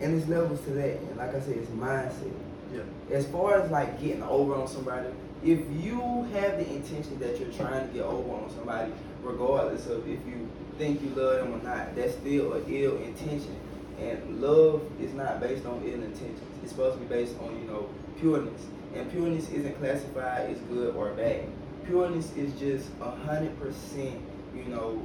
And 0.00 0.14
there's 0.14 0.28
levels 0.28 0.60
to 0.62 0.70
that. 0.70 0.98
And 1.00 1.16
like 1.16 1.34
I 1.34 1.40
said, 1.40 1.56
it's 1.56 1.70
mindset. 1.70 2.32
Yeah. 2.72 2.82
As 3.10 3.26
far 3.28 3.60
as 3.60 3.70
like 3.70 4.00
getting 4.00 4.22
over 4.22 4.54
on 4.54 4.68
somebody, 4.68 5.08
if 5.42 5.60
you 5.82 6.28
have 6.32 6.58
the 6.58 6.68
intention 6.68 7.18
that 7.20 7.38
you're 7.38 7.52
trying 7.52 7.86
to 7.86 7.94
get 7.94 8.04
over 8.04 8.42
on 8.42 8.50
somebody, 8.50 8.92
regardless 9.22 9.86
of 9.86 10.06
if 10.08 10.18
you 10.26 10.48
think 10.76 11.02
you 11.02 11.08
love 11.10 11.36
them 11.38 11.54
or 11.54 11.62
not, 11.62 11.94
that's 11.94 12.14
still 12.14 12.52
an 12.54 12.64
ill 12.68 12.96
intention. 12.98 13.56
And 14.00 14.40
love 14.40 14.82
is 15.00 15.12
not 15.14 15.40
based 15.40 15.66
on 15.66 15.82
ill 15.84 16.02
intentions. 16.02 16.40
It's 16.62 16.72
supposed 16.72 16.98
to 16.98 17.04
be 17.04 17.06
based 17.06 17.34
on, 17.40 17.58
you 17.58 17.66
know, 17.66 17.88
pureness. 18.18 18.66
And 18.94 19.10
pureness 19.10 19.48
isn't 19.50 19.78
classified 19.78 20.50
as 20.50 20.58
good 20.72 20.94
or 20.94 21.10
bad. 21.10 21.44
Pureness 21.84 22.34
is 22.36 22.52
just 22.58 22.88
a 23.00 23.10
hundred 23.10 23.58
percent, 23.60 24.20
you 24.54 24.64
know, 24.64 25.02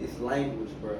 it's 0.00 0.18
language, 0.18 0.70
bro. 0.80 0.98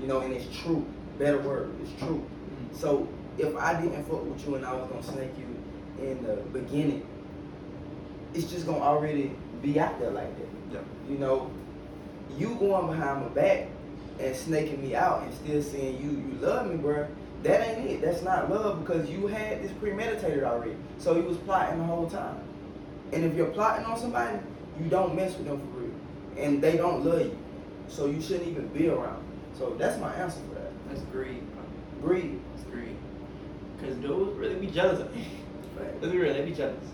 You 0.00 0.06
know, 0.06 0.20
and 0.20 0.32
it's 0.32 0.54
true. 0.58 0.86
Better 1.18 1.40
word, 1.40 1.74
it's 1.82 1.98
true. 1.98 2.18
Mm-hmm. 2.18 2.76
So 2.76 3.08
if 3.38 3.56
I 3.56 3.80
didn't 3.80 4.04
fuck 4.04 4.24
with 4.24 4.46
you 4.46 4.54
and 4.56 4.64
I 4.64 4.72
was 4.74 4.88
gonna 4.90 5.02
snake 5.02 5.32
you 5.38 6.04
in 6.04 6.22
the 6.22 6.36
beginning, 6.58 7.06
it's 8.34 8.50
just 8.50 8.66
gonna 8.66 8.80
already 8.80 9.32
be 9.62 9.78
out 9.80 9.98
there 9.98 10.10
like 10.10 10.36
that. 10.38 10.48
Yeah. 10.72 10.80
You 11.08 11.18
know, 11.18 11.50
you 12.36 12.54
going 12.56 12.86
behind 12.86 13.22
my 13.22 13.28
back 13.28 13.68
and 14.18 14.34
snaking 14.34 14.82
me 14.82 14.94
out 14.94 15.22
and 15.22 15.34
still 15.34 15.62
saying 15.62 16.02
you 16.02 16.10
you 16.10 16.38
love 16.40 16.70
me, 16.70 16.76
bro. 16.76 17.06
That 17.42 17.68
ain't 17.68 17.90
it. 17.90 18.00
That's 18.00 18.22
not 18.22 18.50
love 18.50 18.80
because 18.80 19.08
you 19.08 19.26
had 19.26 19.62
this 19.62 19.72
premeditated 19.72 20.42
already. 20.42 20.76
So 20.98 21.16
you 21.16 21.22
was 21.22 21.36
plotting 21.38 21.78
the 21.78 21.84
whole 21.84 22.08
time. 22.08 22.40
And 23.12 23.24
if 23.24 23.34
you're 23.34 23.46
plotting 23.46 23.84
on 23.86 23.98
somebody, 23.98 24.38
you 24.82 24.88
don't 24.88 25.14
mess 25.14 25.36
with 25.36 25.46
them 25.46 25.60
for 25.60 25.80
real, 25.80 25.92
and 26.36 26.62
they 26.62 26.76
don't 26.76 27.04
love 27.04 27.20
you. 27.20 27.38
So 27.88 28.06
you 28.06 28.20
shouldn't 28.20 28.48
even 28.48 28.66
be 28.68 28.88
around. 28.88 29.22
So 29.56 29.76
that's 29.78 29.98
my 30.00 30.12
answer 30.14 30.40
for 30.48 30.56
that. 30.56 30.72
That's 30.88 31.02
greed. 31.12 31.42
Greed. 32.02 32.40
That's 33.80 33.94
greed. 33.94 34.02
Cause 34.02 34.16
dudes 34.16 34.38
really 34.38 34.54
be 34.56 34.66
jealous 34.68 35.00
of 35.00 35.14
me. 35.14 35.26
Let's 36.00 36.12
be 36.12 36.18
real, 36.18 36.32
they 36.32 36.44
be 36.44 36.52
jealous. 36.52 36.84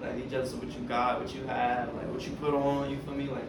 Like 0.00 0.16
they 0.16 0.28
jealous 0.28 0.52
of 0.52 0.64
what 0.64 0.74
you 0.74 0.80
got, 0.86 1.20
what 1.20 1.34
you 1.34 1.42
have, 1.46 1.94
like 1.94 2.08
what 2.08 2.26
you 2.26 2.32
put 2.32 2.54
on. 2.54 2.90
You 2.90 2.98
feel 2.98 3.14
me? 3.14 3.28
Like 3.28 3.44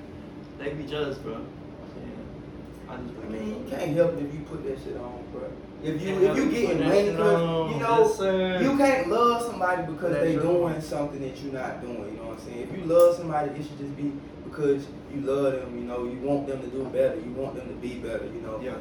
they 0.59 0.73
be 0.73 0.83
jealous, 0.83 1.17
bro. 1.17 1.33
Yeah. 1.33 2.93
I 2.93 2.97
just. 2.97 3.09
I 3.17 3.29
mean, 3.29 3.65
you 3.65 3.69
can't 3.69 3.95
help 3.95 4.13
it 4.13 4.25
if 4.25 4.33
you 4.33 4.39
put 4.41 4.63
that 4.65 4.77
shit 4.83 4.97
on, 4.97 5.23
bro. 5.31 5.49
If 5.83 6.01
you 6.01 6.21
if 6.21 6.37
you 6.37 6.51
getting 6.51 6.67
put 6.69 6.77
that 6.77 6.87
money, 6.87 7.05
shit 7.05 7.17
cause 7.17 7.73
you 7.73 7.79
know 7.79 8.59
Yes, 8.59 8.63
you 8.63 8.77
can't 8.77 9.07
love 9.09 9.41
somebody 9.41 9.91
because 9.91 10.11
That's 10.13 10.23
they 10.23 10.33
true. 10.33 10.43
doing 10.43 10.81
something 10.81 11.21
that 11.21 11.37
you're 11.41 11.53
not 11.53 11.81
doing. 11.81 11.95
You 11.97 12.17
know 12.17 12.27
what 12.27 12.39
I'm 12.39 12.45
saying? 12.45 12.59
If 12.69 12.77
you 12.77 12.83
love 12.85 13.17
somebody, 13.17 13.49
it 13.51 13.63
should 13.63 13.77
just 13.79 13.97
be 13.97 14.13
because 14.45 14.85
you 15.13 15.21
love 15.21 15.53
them. 15.53 15.77
You 15.77 15.85
know, 15.85 16.03
you 16.05 16.19
want 16.19 16.47
them 16.47 16.61
to 16.61 16.67
do 16.67 16.85
better. 16.85 17.15
You 17.15 17.31
want 17.31 17.55
them 17.55 17.67
to 17.67 17.75
be 17.75 17.95
better. 17.95 18.25
You 18.25 18.41
know. 18.41 18.61
Yeah. 18.61 18.75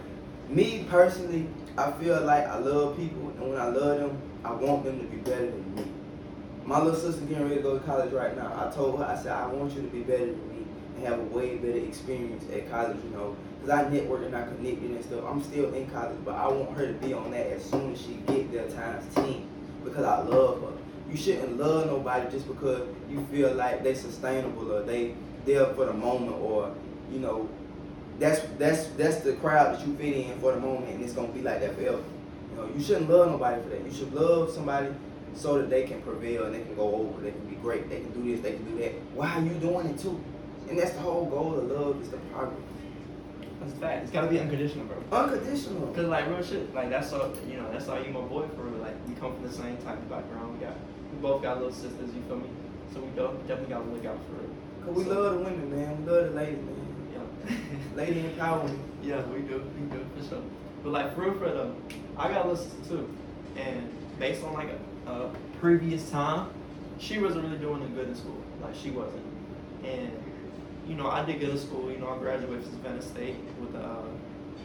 Me 0.53 0.85
personally, 0.91 1.47
I 1.79 1.91
feel 1.93 2.21
like 2.21 2.47
I 2.47 2.59
love 2.59 2.99
people, 2.99 3.31
and 3.39 3.49
when 3.49 3.59
I 3.59 3.69
love 3.69 4.01
them, 4.01 4.23
I 4.45 4.53
want 4.53 4.85
them 4.85 5.01
to 5.01 5.07
be 5.07 5.17
better 5.17 5.47
than 5.47 5.75
me. 5.75 5.85
My 6.67 6.79
little 6.79 7.01
sister 7.01 7.25
getting 7.25 7.45
ready 7.45 7.57
to 7.57 7.63
go 7.63 7.79
to 7.79 7.85
college 7.87 8.13
right 8.13 8.37
now. 8.37 8.53
I 8.55 8.71
told 8.71 8.99
her, 8.99 9.07
I 9.07 9.17
said, 9.17 9.33
I 9.33 9.47
want 9.47 9.73
you 9.73 9.81
to 9.81 9.89
be 9.89 10.03
better 10.03 10.27
than 10.27 10.49
me 10.51 10.67
and 10.97 11.07
have 11.07 11.21
a 11.21 11.23
way 11.23 11.57
better 11.57 11.79
experience 11.79 12.45
at 12.53 12.71
college, 12.71 12.99
you 13.03 13.17
know. 13.17 13.35
Because 13.63 13.87
I 13.87 13.89
network 13.89 14.27
and 14.27 14.37
I 14.37 14.43
connected 14.43 14.91
and 14.91 15.03
stuff. 15.03 15.25
I'm 15.27 15.43
still 15.43 15.73
in 15.73 15.87
college, 15.87 16.19
but 16.23 16.35
I 16.35 16.49
want 16.49 16.77
her 16.77 16.87
to 16.87 16.93
be 16.93 17.15
on 17.15 17.31
that 17.31 17.47
as 17.47 17.65
soon 17.65 17.95
as 17.95 18.03
she 18.03 18.17
get 18.27 18.53
there 18.53 18.69
times 18.69 19.15
10 19.15 19.49
because 19.85 20.05
I 20.05 20.21
love 20.21 20.61
her. 20.61 20.73
You 21.11 21.17
shouldn't 21.17 21.57
love 21.57 21.87
nobody 21.87 22.31
just 22.31 22.47
because 22.47 22.87
you 23.09 23.27
feel 23.33 23.55
like 23.55 23.83
they're 23.83 23.95
sustainable 23.95 24.71
or 24.71 24.83
they 24.83 25.15
there 25.47 25.73
for 25.73 25.87
the 25.87 25.95
moment 25.95 26.37
or, 26.43 26.75
you 27.11 27.21
know, 27.21 27.49
that's 28.23 28.41
that's 28.59 28.87
that's 28.99 29.17
the 29.19 29.33
crowd 29.35 29.75
that 29.79 29.87
you 29.87 29.95
fit 29.97 30.15
in 30.17 30.39
for 30.41 30.53
the 30.53 30.61
moment 30.61 30.89
and 30.95 31.03
it's 31.03 31.13
gonna 31.13 31.29
be 31.29 31.43
like 31.43 31.61
that 31.61 31.75
forever. 31.77 32.03
You 32.51 32.57
know, 32.57 32.69
you 32.77 32.83
shouldn't 32.83 33.11
love 33.11 33.31
nobody 33.31 33.61
for 33.63 33.69
that. 33.71 33.85
You 33.85 33.93
should 33.93 34.13
love 34.15 34.51
somebody 34.51 34.89
so 35.35 35.59
that 35.59 35.69
they 35.71 35.85
can 35.85 36.01
prevail 36.03 36.45
and 36.45 36.55
they 36.55 36.61
can 36.63 36.75
go 36.75 36.95
over, 36.95 37.21
they 37.23 37.33
can 37.33 37.47
be 37.47 37.57
great, 37.57 37.89
they 37.89 38.01
can 38.01 38.13
do 38.13 38.31
this, 38.31 38.41
they 38.43 38.53
can 38.53 38.65
do 38.65 38.79
that. 38.83 38.93
Why 39.15 39.33
are 39.35 39.43
you 39.43 39.55
doing 39.55 39.87
it 39.89 39.99
too? 39.99 40.21
And 40.69 40.79
that's 40.79 40.93
the 40.93 41.01
whole 41.01 41.27
goal 41.27 41.59
of 41.59 41.71
love 41.71 42.01
is 42.03 42.11
the 42.11 42.19
progress. 42.33 42.61
That's 43.61 43.73
a 43.73 43.77
fact. 43.77 44.03
It's 44.05 44.13
gotta 44.13 44.27
be 44.29 44.39
unconditional, 44.39 44.87
bro. 44.87 45.19
Unconditional. 45.19 45.87
Cause 45.95 46.05
like 46.07 46.29
real 46.29 46.43
shit, 46.43 46.75
like 46.75 46.91
that's 46.91 47.13
all 47.13 47.31
you 47.49 47.57
know. 47.57 47.71
That's 47.73 47.89
all 47.89 48.01
you 48.03 48.13
my 48.13 48.21
boy 48.21 48.47
for. 48.57 48.63
real. 48.63 48.81
Like 48.83 48.97
we 49.09 49.15
come 49.15 49.35
from 49.35 49.43
the 49.45 49.53
same 49.53 49.77
type 49.79 49.99
of 49.99 50.09
background. 50.11 50.59
We 50.59 50.65
got, 50.67 50.77
we 51.13 51.19
both 51.21 51.43
got 51.43 51.59
little 51.59 51.73
sisters. 51.73 52.15
You 52.15 52.23
feel 52.29 52.37
me? 52.37 52.51
So 52.93 53.01
we 53.01 53.09
definitely 53.17 53.69
gotta 53.69 53.85
look 53.89 54.05
out 54.05 54.19
for 54.29 54.43
it. 54.45 54.51
Cause 54.85 54.95
we 54.97 55.05
So- 55.05 55.11
love 55.21 55.39
the 55.39 55.45
women, 55.45 55.71
man. 55.77 56.05
We 56.05 56.11
love 56.13 56.25
the 56.25 56.31
ladies, 56.33 56.59
man. 56.59 56.92
Yeah. 57.49 57.57
Lady 57.97 58.23
empowerment. 58.23 58.79
Yeah, 59.03 59.23
we 59.27 59.41
do, 59.41 59.65
we 59.79 59.87
do 59.97 60.05
for 60.17 60.29
sure. 60.29 60.43
But 60.83 60.91
like 60.91 61.15
for 61.15 61.23
real, 61.23 61.35
for 61.35 61.47
though, 61.47 61.75
I 62.17 62.29
got 62.29 62.47
a 62.47 62.57
sister 62.57 62.77
too, 62.89 63.17
and 63.57 63.91
based 64.19 64.43
on 64.45 64.55
like 64.55 64.69
a, 65.07 65.11
a 65.11 65.31
previous 65.61 66.11
time, 66.11 66.49
she 66.99 67.19
wasn't 67.19 67.45
really 67.45 67.59
doing 67.59 67.81
the 67.81 67.89
good 67.89 68.09
in 68.09 68.15
school. 68.15 68.43
Like 68.61 68.75
she 68.75 68.91
wasn't, 68.91 69.25
and 69.85 70.11
you 70.89 70.95
know 70.95 71.09
I 71.09 71.25
did 71.25 71.41
good 71.41 71.51
in 71.51 71.59
school. 71.59 71.91
You 71.91 71.99
know 71.99 72.11
I 72.11 72.19
graduated 72.19 72.65
from 72.65 72.73
Savannah 72.73 73.03
State 73.03 73.37
with 73.61 73.75
a 73.75 73.85
uh, 73.85 74.03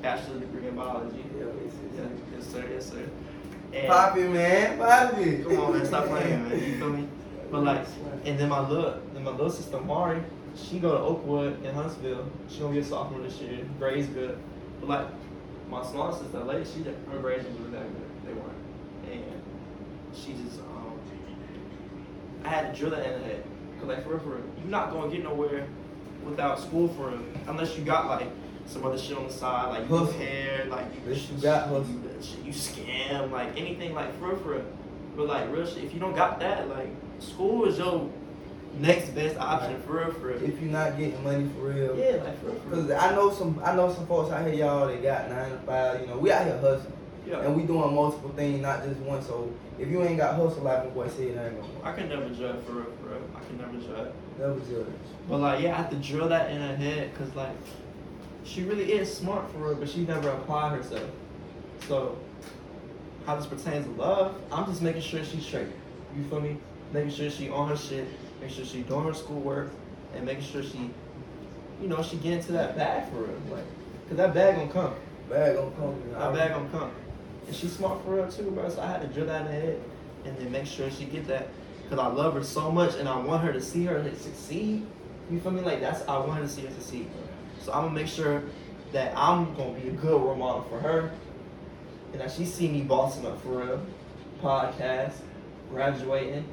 bachelor's 0.02 0.42
degree 0.42 0.68
in 0.68 0.76
biology. 0.76 1.24
Yeah, 1.38 1.46
it's, 1.66 1.76
Yeah, 1.96 2.04
it's, 2.04 2.46
yes 2.46 2.54
sir, 2.54 2.70
yes 2.72 2.90
sir. 2.90 3.10
And 3.74 3.88
Poppy, 3.88 4.24
man. 4.24 4.78
Poppy. 4.78 5.44
Come 5.44 5.60
on, 5.60 5.74
man, 5.74 5.86
stop 5.86 6.06
playing, 6.08 6.50
man. 6.50 6.60
You 6.60 6.78
feel 6.78 6.90
me? 6.90 7.08
But 7.50 7.64
like, 7.64 7.86
and 8.26 8.38
then 8.38 8.50
my 8.50 8.60
little, 8.68 9.00
then 9.14 9.24
my 9.24 9.32
little 9.32 9.50
sister 9.50 9.80
Mari, 9.80 10.22
she 10.58 10.80
go 10.80 10.92
to 10.92 10.98
Oakwood 10.98 11.64
in 11.64 11.74
Huntsville. 11.74 12.30
She 12.50 12.60
gonna 12.60 12.74
be 12.74 12.80
a 12.80 12.84
sophomore 12.84 13.22
this 13.22 13.40
year. 13.40 13.60
Grades 13.80 14.08
good, 14.08 14.38
but 14.80 14.90
like, 14.90 15.08
my 15.70 15.86
small 15.86 16.14
sister, 16.14 16.40
lady, 16.40 16.66
she 16.66 16.84
her 16.84 17.20
grades 17.20 17.46
weren't 17.46 17.72
that 17.72 17.84
good. 17.84 18.10
They 18.26 18.34
weren't, 18.34 18.58
and 19.12 19.42
she 20.14 20.34
just 20.34 20.60
um, 20.62 21.00
I 22.44 22.50
had 22.50 22.74
to 22.74 22.80
drill 22.80 22.92
that 22.92 23.06
in 23.06 23.22
her 23.22 23.28
head. 23.28 23.44
Cause 23.80 23.88
like 23.88 24.04
for 24.04 24.10
real, 24.12 24.20
for 24.20 24.30
real, 24.30 24.44
you're 24.60 24.72
not 24.72 24.92
gonna 24.92 25.12
get 25.12 25.24
nowhere 25.24 25.68
without 26.26 26.60
school 26.60 26.88
for 26.90 27.10
real, 27.10 27.22
unless 27.48 27.78
you 27.78 27.84
got 27.84 28.08
like 28.08 28.28
some 28.66 28.86
other 28.86 28.98
shit 28.98 29.18
on 29.18 29.28
the 29.28 29.34
side, 29.34 29.70
like 29.70 29.88
Hustle. 29.88 30.12
hair, 30.14 30.66
like 30.70 30.86
you, 31.06 31.14
you 31.14 31.42
got 31.42 31.70
you, 31.70 32.04
shit, 32.22 32.44
you 32.44 32.52
scam, 32.52 33.32
like 33.32 33.58
anything 33.58 33.94
like 33.94 34.18
for 34.20 34.30
real, 34.30 34.38
for 34.38 34.50
real. 34.54 34.66
But 35.16 35.28
like 35.28 35.52
real 35.52 35.66
shit, 35.66 35.84
if 35.84 35.94
you 35.94 36.00
don't 36.00 36.16
got 36.16 36.40
that, 36.40 36.70
like 36.70 36.90
school 37.20 37.66
is 37.66 37.78
your 37.78 38.10
next 38.80 39.10
best 39.16 39.38
option 39.38 39.74
Right. 39.74 39.84
for 39.86 39.94
real, 39.94 40.12
for 40.14 40.28
real. 40.28 40.44
If 40.44 40.62
you're 40.62 40.72
not 40.72 40.98
getting 40.98 41.24
money 41.24 41.50
for 41.56 41.68
real. 41.68 41.98
Yeah, 41.98 42.24
like 42.24 42.40
for 42.40 42.48
real, 42.48 42.56
for 42.62 42.70
Cause 42.72 42.88
real. 42.88 42.98
I 42.98 43.12
know 43.16 43.32
some, 43.32 43.62
I 43.64 43.76
know 43.76 43.94
some 43.94 44.06
folks 44.08 44.32
out 44.32 44.46
here, 44.46 44.56
y'all. 44.56 44.88
They 44.88 44.98
got 44.98 45.30
nine 45.30 45.52
to 45.52 45.58
five. 45.60 46.02
You 46.02 46.08
know, 46.08 46.18
we 46.18 46.32
out 46.32 46.46
here 46.46 46.58
hustling, 46.60 46.94
Yeah. 47.26 47.40
and 47.42 47.56
we 47.56 47.64
doing 47.64 47.94
multiple 47.94 48.30
things, 48.36 48.62
not 48.62 48.84
just 48.84 49.00
one. 49.02 49.22
So 49.22 49.52
if 49.80 49.88
you 49.90 50.04
ain't 50.04 50.18
got 50.18 50.36
hustle, 50.36 50.64
like 50.64 50.84
my 50.86 50.90
boy 50.92 51.08
said, 51.10 51.22
it 51.28 51.38
ain't 51.38 51.62
gonna 51.62 51.74
I 51.84 51.94
can 51.94 52.10
never 52.10 52.30
judge 52.30 52.64
for 52.66 52.74
real, 52.74 52.86
for 53.02 53.10
real. 53.10 53.22
I 53.36 53.40
can 53.46 53.58
never 53.58 53.78
judge. 53.78 54.12
Never 54.40 54.60
judge. 54.60 54.94
But 55.30 55.38
like, 55.40 55.62
yeah, 55.62 55.74
I 55.74 55.78
have 55.78 55.90
to 55.90 55.96
drill 55.98 56.30
that 56.30 56.52
in 56.52 56.62
her 56.62 56.76
head, 56.76 57.14
cause 57.16 57.34
like, 57.36 57.56
she 58.44 58.64
really 58.64 58.92
is 58.94 59.14
smart 59.14 59.52
for 59.52 59.58
real, 59.58 59.76
but 59.76 59.90
she 59.90 60.06
never 60.06 60.30
applied 60.30 60.78
herself. 60.78 61.10
So, 61.88 62.18
how 63.26 63.36
this 63.36 63.46
pertains 63.46 63.86
to 63.86 63.92
love, 63.94 64.36
I'm 64.52 64.66
just 64.66 64.82
making 64.82 65.02
sure 65.02 65.24
she's 65.24 65.46
straight. 65.46 65.68
You 66.16 66.24
feel 66.30 66.40
me? 66.40 66.58
Making 66.94 67.12
sure 67.12 67.30
she 67.30 67.50
on 67.50 67.68
her 67.68 67.76
shit, 67.76 68.08
making 68.40 68.56
sure 68.56 68.66
she 68.66 68.82
doing 68.82 69.06
her 69.06 69.14
schoolwork, 69.14 69.72
and 70.16 70.26
making 70.26 70.44
sure 70.44 70.64
she, 70.64 70.90
you 71.82 71.88
know, 71.88 72.02
she 72.02 72.18
get 72.18 72.34
into 72.34 72.52
that 72.54 72.76
bag 72.76 73.10
for 73.10 73.18
real. 73.18 73.42
Like, 73.50 73.64
cause 74.08 74.18
that 74.18 74.34
bag 74.34 74.56
gonna 74.56 74.72
come. 74.72 74.96
Bag 75.30 75.56
gonna 75.56 75.72
come. 75.72 76.02
That 76.14 76.34
bag 76.34 76.52
gonna 76.52 76.70
come. 76.70 76.92
And 77.48 77.56
she's 77.56 77.74
smart 77.74 78.04
for 78.04 78.16
real 78.16 78.32
too, 78.32 78.52
bro. 78.52 78.70
So 78.70 78.82
I 78.82 78.88
had 78.88 79.02
to 79.02 79.08
drill 79.08 79.28
that 79.28 79.42
in 79.42 79.48
her 79.48 79.54
head 79.54 79.82
and 80.26 80.38
then 80.38 80.52
make 80.52 80.66
sure 80.66 80.90
she 80.90 81.06
get 81.06 81.28
that. 81.28 81.48
Cause 81.90 82.00
I 82.00 82.08
love 82.08 82.34
her 82.34 82.44
so 82.44 82.70
much 82.70 82.96
and 82.96 83.08
I 83.08 83.18
want 83.18 83.44
her 83.44 83.54
to 83.54 83.62
see 83.62 83.86
her 83.86 84.04
succeed. 84.18 84.86
You 85.32 85.40
feel 85.40 85.52
me? 85.52 85.62
Like 85.62 85.80
that's 85.80 86.06
I 86.08 86.18
want 86.18 86.34
her 86.34 86.42
to 86.42 86.50
see 86.50 86.66
her 86.66 86.72
succeed. 86.72 87.10
So 87.62 87.72
I'm 87.72 87.84
gonna 87.84 87.96
make 87.96 88.08
sure 88.08 88.44
that 88.92 89.14
I'm 89.16 89.54
gonna 89.56 89.78
be 89.80 89.90
a 89.90 89.92
good 89.92 90.22
role 90.22 90.36
model 90.36 90.64
for 90.64 90.80
her. 90.80 91.12
And 92.12 92.22
that 92.22 92.32
she 92.32 92.46
see 92.46 92.68
me 92.68 92.82
bossing 92.82 93.26
up 93.26 93.42
for 93.42 93.64
real. 93.64 93.86
Podcast, 94.42 95.14
graduating 95.70 96.46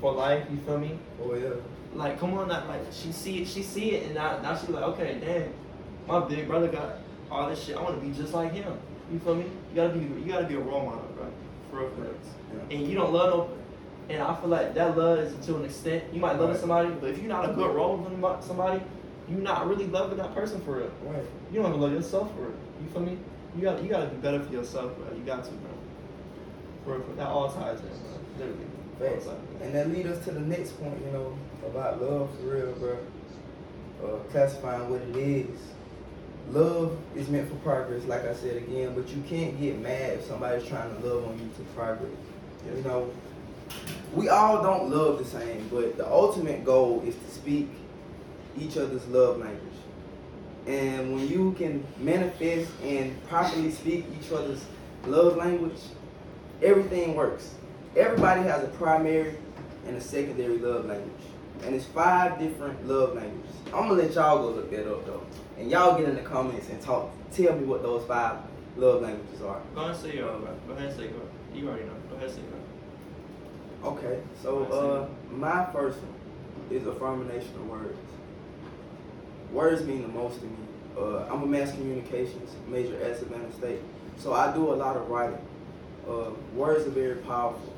for 0.00 0.12
life, 0.12 0.44
you 0.50 0.58
feel 0.58 0.78
me? 0.78 0.98
Oh 1.22 1.34
yeah. 1.34 1.50
Like, 1.94 2.18
come 2.20 2.34
on, 2.34 2.48
that 2.48 2.68
like 2.68 2.80
she 2.92 3.12
see 3.12 3.42
it, 3.42 3.48
she 3.48 3.62
see 3.62 3.92
it, 3.92 4.06
and 4.06 4.14
now, 4.14 4.38
now 4.40 4.56
she's 4.56 4.68
like, 4.70 4.84
okay, 4.84 5.18
damn, 5.20 5.52
my 6.06 6.26
big 6.26 6.46
brother 6.46 6.68
got 6.68 6.98
all 7.30 7.48
this 7.48 7.64
shit. 7.64 7.76
I 7.76 7.82
want 7.82 8.00
to 8.00 8.06
be 8.06 8.12
just 8.14 8.32
like 8.32 8.52
him. 8.52 8.78
You 9.12 9.18
feel 9.18 9.34
me? 9.34 9.44
You 9.44 9.74
gotta 9.76 9.92
be, 9.92 10.00
you 10.00 10.32
gotta 10.32 10.46
be 10.46 10.54
a 10.54 10.60
role 10.60 10.84
model, 10.86 11.08
bro. 11.16 11.26
For 11.70 11.80
real, 11.80 11.90
for 11.90 12.00
real. 12.02 12.14
Yeah. 12.70 12.76
And 12.76 12.86
you 12.86 12.94
don't 12.94 13.12
love 13.12 13.30
no, 13.30 13.50
and 14.08 14.22
I 14.22 14.34
feel 14.36 14.48
like 14.48 14.74
that 14.74 14.96
love 14.96 15.18
is 15.18 15.46
to 15.46 15.56
an 15.56 15.64
extent. 15.64 16.04
You 16.12 16.20
might 16.20 16.38
love 16.38 16.50
Right. 16.50 16.58
somebody, 16.58 16.90
but 17.00 17.10
if 17.10 17.18
you're 17.18 17.28
not 17.28 17.48
a 17.48 17.52
good 17.52 17.74
role 17.74 17.96
model 17.96 18.42
somebody, 18.42 18.82
you're 19.28 19.40
not 19.40 19.68
really 19.68 19.86
loving 19.86 20.18
that 20.18 20.34
person 20.34 20.60
for 20.62 20.78
real. 20.78 20.90
Right. 21.04 21.22
You 21.52 21.60
don't 21.60 21.70
even 21.70 21.80
love 21.80 21.92
yourself 21.92 22.32
for 22.34 22.42
real. 22.42 22.54
You 22.82 22.88
feel 22.92 23.02
me? 23.02 23.18
You 23.56 23.62
got, 23.62 23.82
you 23.82 23.88
gotta 23.88 24.06
be 24.06 24.16
better 24.16 24.40
for 24.42 24.52
yourself, 24.52 24.96
bro. 24.96 25.16
You 25.16 25.22
got 25.24 25.44
to, 25.44 25.50
bro. 25.50 25.70
For 26.84 26.90
real, 26.92 27.00
for 27.02 27.06
real. 27.08 27.16
that 27.16 27.28
all 27.28 27.50
ties 27.50 27.80
in, 27.80 27.86
bro. 27.88 28.18
Literally. 28.38 28.66
And 29.62 29.74
that 29.74 29.90
lead 29.90 30.06
us 30.06 30.22
to 30.24 30.30
the 30.30 30.40
next 30.40 30.72
point, 30.80 30.98
you 31.04 31.12
know, 31.12 31.36
about 31.66 32.02
love 32.02 32.30
for 32.38 32.46
real, 32.46 32.72
bro. 32.72 32.98
Uh, 34.04 34.18
classifying 34.30 34.88
what 34.88 35.00
it 35.02 35.16
is. 35.16 35.58
Love 36.50 36.96
is 37.14 37.28
meant 37.28 37.48
for 37.48 37.56
progress, 37.56 38.04
like 38.04 38.24
I 38.24 38.34
said 38.34 38.56
again, 38.56 38.94
but 38.94 39.08
you 39.08 39.22
can't 39.28 39.60
get 39.60 39.78
mad 39.78 40.14
if 40.14 40.24
somebody's 40.24 40.66
trying 40.66 40.94
to 40.94 41.06
love 41.06 41.24
on 41.26 41.38
you 41.38 41.48
to 41.56 41.62
progress. 41.74 42.10
You 42.74 42.82
know, 42.82 43.10
we 44.14 44.28
all 44.28 44.62
don't 44.62 44.90
love 44.90 45.18
the 45.18 45.24
same, 45.24 45.68
but 45.68 45.96
the 45.96 46.08
ultimate 46.08 46.64
goal 46.64 47.02
is 47.06 47.14
to 47.14 47.30
speak 47.30 47.68
each 48.58 48.76
other's 48.76 49.06
love 49.08 49.38
language. 49.38 49.60
And 50.66 51.14
when 51.14 51.28
you 51.28 51.52
can 51.52 51.84
manifest 51.98 52.70
and 52.82 53.22
properly 53.28 53.70
speak 53.70 54.06
each 54.20 54.32
other's 54.32 54.64
love 55.06 55.36
language, 55.36 55.78
everything 56.62 57.14
works. 57.14 57.54
Everybody 57.96 58.42
has 58.42 58.62
a 58.62 58.68
primary 58.68 59.34
and 59.86 59.96
a 59.96 60.00
secondary 60.00 60.58
love 60.58 60.84
language. 60.86 61.10
And 61.64 61.74
it's 61.74 61.84
five 61.86 62.38
different 62.38 62.86
love 62.86 63.16
languages. 63.16 63.56
I'm 63.66 63.88
gonna 63.88 63.94
let 63.94 64.14
y'all 64.14 64.38
go 64.38 64.54
look 64.54 64.70
that 64.70 64.90
up 64.90 65.04
though. 65.06 65.22
And 65.58 65.70
y'all 65.70 65.98
get 65.98 66.08
in 66.08 66.14
the 66.14 66.22
comments 66.22 66.68
and 66.68 66.80
talk 66.80 67.10
tell 67.32 67.54
me 67.56 67.64
what 67.64 67.82
those 67.82 68.06
five 68.06 68.38
love 68.76 69.02
languages 69.02 69.42
are. 69.42 69.60
Go 69.74 69.80
ahead 69.80 69.90
and 69.90 70.00
say 70.00 70.16
yours, 70.16 70.40
bro. 70.40 70.54
Go 70.68 70.72
ahead 70.74 70.90
and 70.90 70.96
say 70.96 71.04
yours. 71.06 71.28
You 71.52 71.68
already 71.68 71.84
know. 71.84 71.94
Go 72.10 72.16
ahead 72.16 72.28
and 72.28 72.36
say 72.36 72.42
yours. 72.42 72.60
Okay, 73.82 74.20
so 74.40 74.64
uh 74.66 75.34
my 75.34 75.66
first 75.72 75.98
one 75.98 76.14
is 76.70 76.86
affirmation 76.86 77.54
of 77.56 77.68
words. 77.68 77.98
words 79.52 79.82
mean 79.82 80.02
the 80.02 80.08
most 80.08 80.38
to 80.38 80.46
me. 80.46 80.52
Uh, 80.96 81.26
I'm 81.30 81.42
a 81.42 81.46
mass 81.46 81.72
communications 81.72 82.54
major 82.68 83.00
at 83.02 83.18
Savannah 83.18 83.52
State, 83.52 83.80
so 84.16 84.32
I 84.32 84.52
do 84.54 84.72
a 84.72 84.74
lot 84.74 84.96
of 84.96 85.08
writing. 85.08 85.38
Uh, 86.08 86.30
words 86.54 86.86
are 86.86 86.90
very 86.90 87.16
powerful 87.16 87.69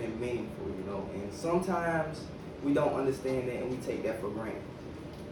and 0.00 0.20
meaningful, 0.20 0.66
you 0.66 0.84
know. 0.86 1.08
And 1.14 1.32
sometimes 1.32 2.22
we 2.62 2.74
don't 2.74 2.94
understand 2.94 3.48
that 3.48 3.56
and 3.56 3.70
we 3.70 3.76
take 3.78 4.02
that 4.04 4.20
for 4.20 4.28
granted. 4.28 4.62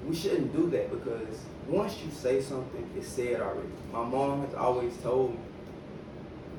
We 0.07 0.15
shouldn't 0.15 0.55
do 0.55 0.71
that 0.71 0.91
because 0.91 1.41
once 1.69 1.99
you 2.05 2.11
say 2.11 2.41
something, 2.41 2.89
it's 2.97 3.09
said 3.09 3.41
already. 3.41 3.69
My 3.93 4.05
mom 4.05 4.45
has 4.47 4.55
always 4.55 4.97
told 4.99 5.33
me, 5.33 5.41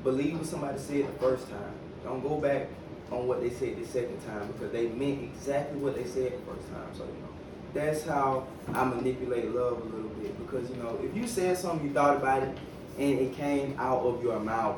believe 0.04 0.38
what 0.38 0.46
somebody 0.46 0.78
said 0.78 1.06
the 1.06 1.18
first 1.18 1.48
time. 1.48 1.72
Don't 2.04 2.22
go 2.22 2.40
back 2.40 2.68
on 3.10 3.26
what 3.26 3.40
they 3.40 3.50
said 3.50 3.80
the 3.80 3.86
second 3.86 4.18
time 4.26 4.46
because 4.48 4.72
they 4.72 4.88
meant 4.88 5.22
exactly 5.22 5.78
what 5.78 5.94
they 5.94 6.04
said 6.04 6.32
the 6.32 6.52
first 6.52 6.68
time. 6.72 6.88
So, 6.96 7.04
you 7.04 7.10
know, 7.10 7.28
that's 7.74 8.04
how 8.04 8.46
I 8.72 8.84
manipulate 8.84 9.54
love 9.54 9.80
a 9.80 9.84
little 9.84 10.10
bit 10.20 10.36
because, 10.46 10.68
you 10.70 10.76
know, 10.76 10.98
if 11.02 11.14
you 11.16 11.26
said 11.26 11.58
something, 11.58 11.86
you 11.86 11.92
thought 11.92 12.16
about 12.16 12.42
it, 12.42 12.56
and 12.98 13.18
it 13.18 13.34
came 13.34 13.74
out 13.78 14.00
of 14.00 14.22
your 14.22 14.38
mouth, 14.38 14.76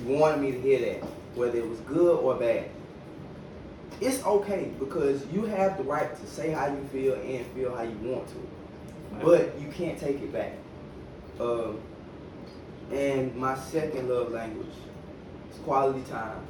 you 0.00 0.14
wanted 0.14 0.40
me 0.40 0.52
to 0.52 0.60
hear 0.60 0.78
that, 0.80 1.08
whether 1.36 1.58
it 1.58 1.68
was 1.68 1.78
good 1.80 2.18
or 2.18 2.34
bad. 2.34 2.68
It's 4.00 4.22
okay 4.24 4.72
because 4.78 5.24
you 5.32 5.44
have 5.44 5.78
the 5.78 5.84
right 5.84 6.14
to 6.18 6.26
say 6.26 6.50
how 6.50 6.66
you 6.66 6.82
feel 6.92 7.14
and 7.14 7.46
feel 7.48 7.74
how 7.74 7.82
you 7.82 7.96
want 8.02 8.26
to, 8.28 8.48
but 9.24 9.58
you 9.58 9.68
can't 9.68 9.98
take 9.98 10.16
it 10.16 10.32
back. 10.32 10.52
Um, 11.40 11.78
and 12.92 13.34
my 13.36 13.56
second 13.56 14.08
love 14.08 14.32
language 14.32 14.66
is 15.50 15.58
quality 15.60 16.02
time. 16.10 16.40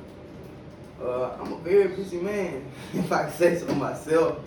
Uh, 1.00 1.32
I'm 1.40 1.52
a 1.52 1.58
very 1.58 1.88
busy 1.88 2.18
man, 2.18 2.64
if 2.94 3.12
I 3.12 3.24
can 3.24 3.32
say 3.32 3.58
so 3.58 3.66
myself. 3.74 4.38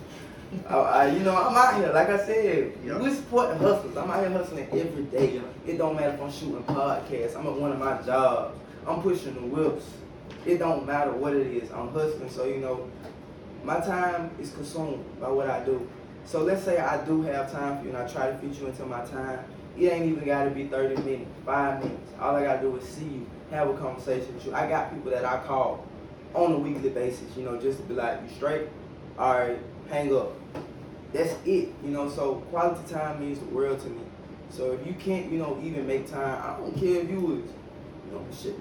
I, 0.68 0.74
I, 0.74 1.06
you 1.12 1.20
know, 1.20 1.36
I'm 1.36 1.56
out 1.56 1.76
here, 1.76 1.92
like 1.92 2.08
I 2.08 2.18
said, 2.26 2.72
Yeah. 2.84 2.98
we 2.98 3.14
support 3.14 3.50
the 3.50 3.56
hustlers. 3.56 3.96
I'm 3.96 4.10
out 4.10 4.20
here 4.20 4.30
hustling 4.36 4.66
every 4.72 5.04
day. 5.04 5.40
It 5.66 5.78
don't 5.78 5.94
matter 5.94 6.14
if 6.14 6.20
I'm 6.20 6.32
shooting 6.32 6.62
podcasts. 6.64 7.36
I'm 7.36 7.46
at 7.46 7.52
one 7.54 7.70
of 7.72 7.78
my 7.78 8.02
jobs. 8.02 8.58
I'm 8.86 9.00
pushing 9.00 9.34
the 9.34 9.40
whips. 9.42 9.84
It 10.46 10.58
don't 10.58 10.86
matter 10.86 11.12
what 11.12 11.34
it 11.34 11.46
is. 11.46 11.70
I'm 11.70 11.92
hustling. 11.92 12.30
So, 12.30 12.44
you 12.44 12.58
know, 12.58 12.88
my 13.64 13.78
time 13.80 14.30
is 14.40 14.50
consumed 14.52 15.04
by 15.20 15.28
what 15.28 15.50
I 15.50 15.64
do. 15.64 15.88
So 16.24 16.42
let's 16.42 16.64
say 16.64 16.78
I 16.78 17.04
do 17.04 17.22
have 17.22 17.50
time 17.52 17.78
for 17.78 17.84
you 17.84 17.88
and 17.90 17.98
I 17.98 18.06
try 18.06 18.30
to 18.30 18.38
fit 18.38 18.58
you 18.58 18.66
into 18.66 18.86
my 18.86 19.04
time. 19.04 19.40
It 19.78 19.92
ain't 19.92 20.06
even 20.06 20.24
gotta 20.24 20.50
be 20.50 20.66
30 20.66 21.02
minutes, 21.02 21.30
five 21.44 21.82
minutes. 21.82 22.12
All 22.20 22.36
I 22.36 22.42
gotta 22.42 22.60
do 22.60 22.76
is 22.76 22.88
see 22.88 23.04
you, 23.04 23.26
have 23.50 23.68
a 23.68 23.76
conversation 23.76 24.34
with 24.34 24.46
you. 24.46 24.54
I 24.54 24.68
got 24.68 24.92
people 24.92 25.10
that 25.10 25.24
I 25.24 25.38
call 25.46 25.86
on 26.34 26.52
a 26.52 26.58
weekly 26.58 26.90
basis, 26.90 27.36
you 27.36 27.44
know, 27.44 27.60
just 27.60 27.78
to 27.78 27.84
be 27.84 27.94
like, 27.94 28.20
you 28.22 28.28
straight? 28.36 28.68
Alright, 29.18 29.58
hang 29.88 30.14
up. 30.14 30.32
That's 31.12 31.32
it, 31.44 31.68
you 31.84 31.90
know, 31.90 32.08
so 32.08 32.36
quality 32.50 32.92
time 32.92 33.20
means 33.20 33.40
the 33.40 33.46
world 33.46 33.80
to 33.80 33.88
me. 33.88 34.02
So 34.50 34.72
if 34.72 34.86
you 34.86 34.94
can't, 34.94 35.30
you 35.30 35.38
know, 35.38 35.60
even 35.62 35.86
make 35.86 36.08
time, 36.10 36.42
I 36.42 36.58
don't 36.58 36.74
care 36.74 37.02
if 37.02 37.10
you 37.10 37.20
was, 37.20 37.38
you 38.06 38.12
know, 38.12 38.24
shit, 38.32 38.54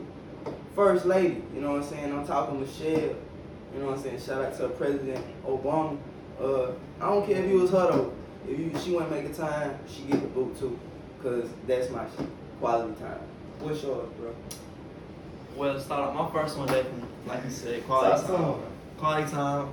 first 0.75 1.05
lady, 1.05 1.43
you 1.53 1.61
know 1.61 1.73
what 1.73 1.83
I'm 1.83 1.89
saying? 1.89 2.13
I'm 2.13 2.25
talking 2.25 2.59
Michelle, 2.59 3.15
you 3.73 3.79
know 3.79 3.87
what 3.87 3.97
I'm 3.97 4.03
saying? 4.03 4.19
Shout 4.19 4.43
out 4.43 4.57
to 4.57 4.69
President 4.69 5.23
Obama. 5.45 5.97
Uh, 6.41 6.71
I 7.01 7.09
don't 7.09 7.25
care 7.25 7.43
if 7.43 7.49
you 7.49 7.59
was 7.59 7.71
her 7.71 7.91
though. 7.91 8.13
If 8.47 8.57
you 8.57 8.71
she 8.83 8.91
wanna 8.91 9.09
make 9.09 9.25
a 9.25 9.33
time, 9.33 9.77
she 9.87 10.03
get 10.03 10.21
the 10.21 10.27
boot 10.27 10.57
too. 10.57 10.79
Cause 11.21 11.49
that's 11.67 11.89
my. 11.89 12.05
Quality 12.59 12.99
time. 12.99 13.19
What's 13.59 13.81
yours, 13.83 14.09
bro? 14.19 14.35
Well, 15.55 15.79
start 15.79 16.09
off, 16.09 16.33
my 16.33 16.41
first 16.41 16.57
one, 16.57 16.67
definitely, 16.67 17.07
like 17.25 17.43
you 17.45 17.49
said, 17.49 17.85
quality 17.85 18.27
time. 18.27 18.55
Quality 18.97 19.31
time. 19.31 19.69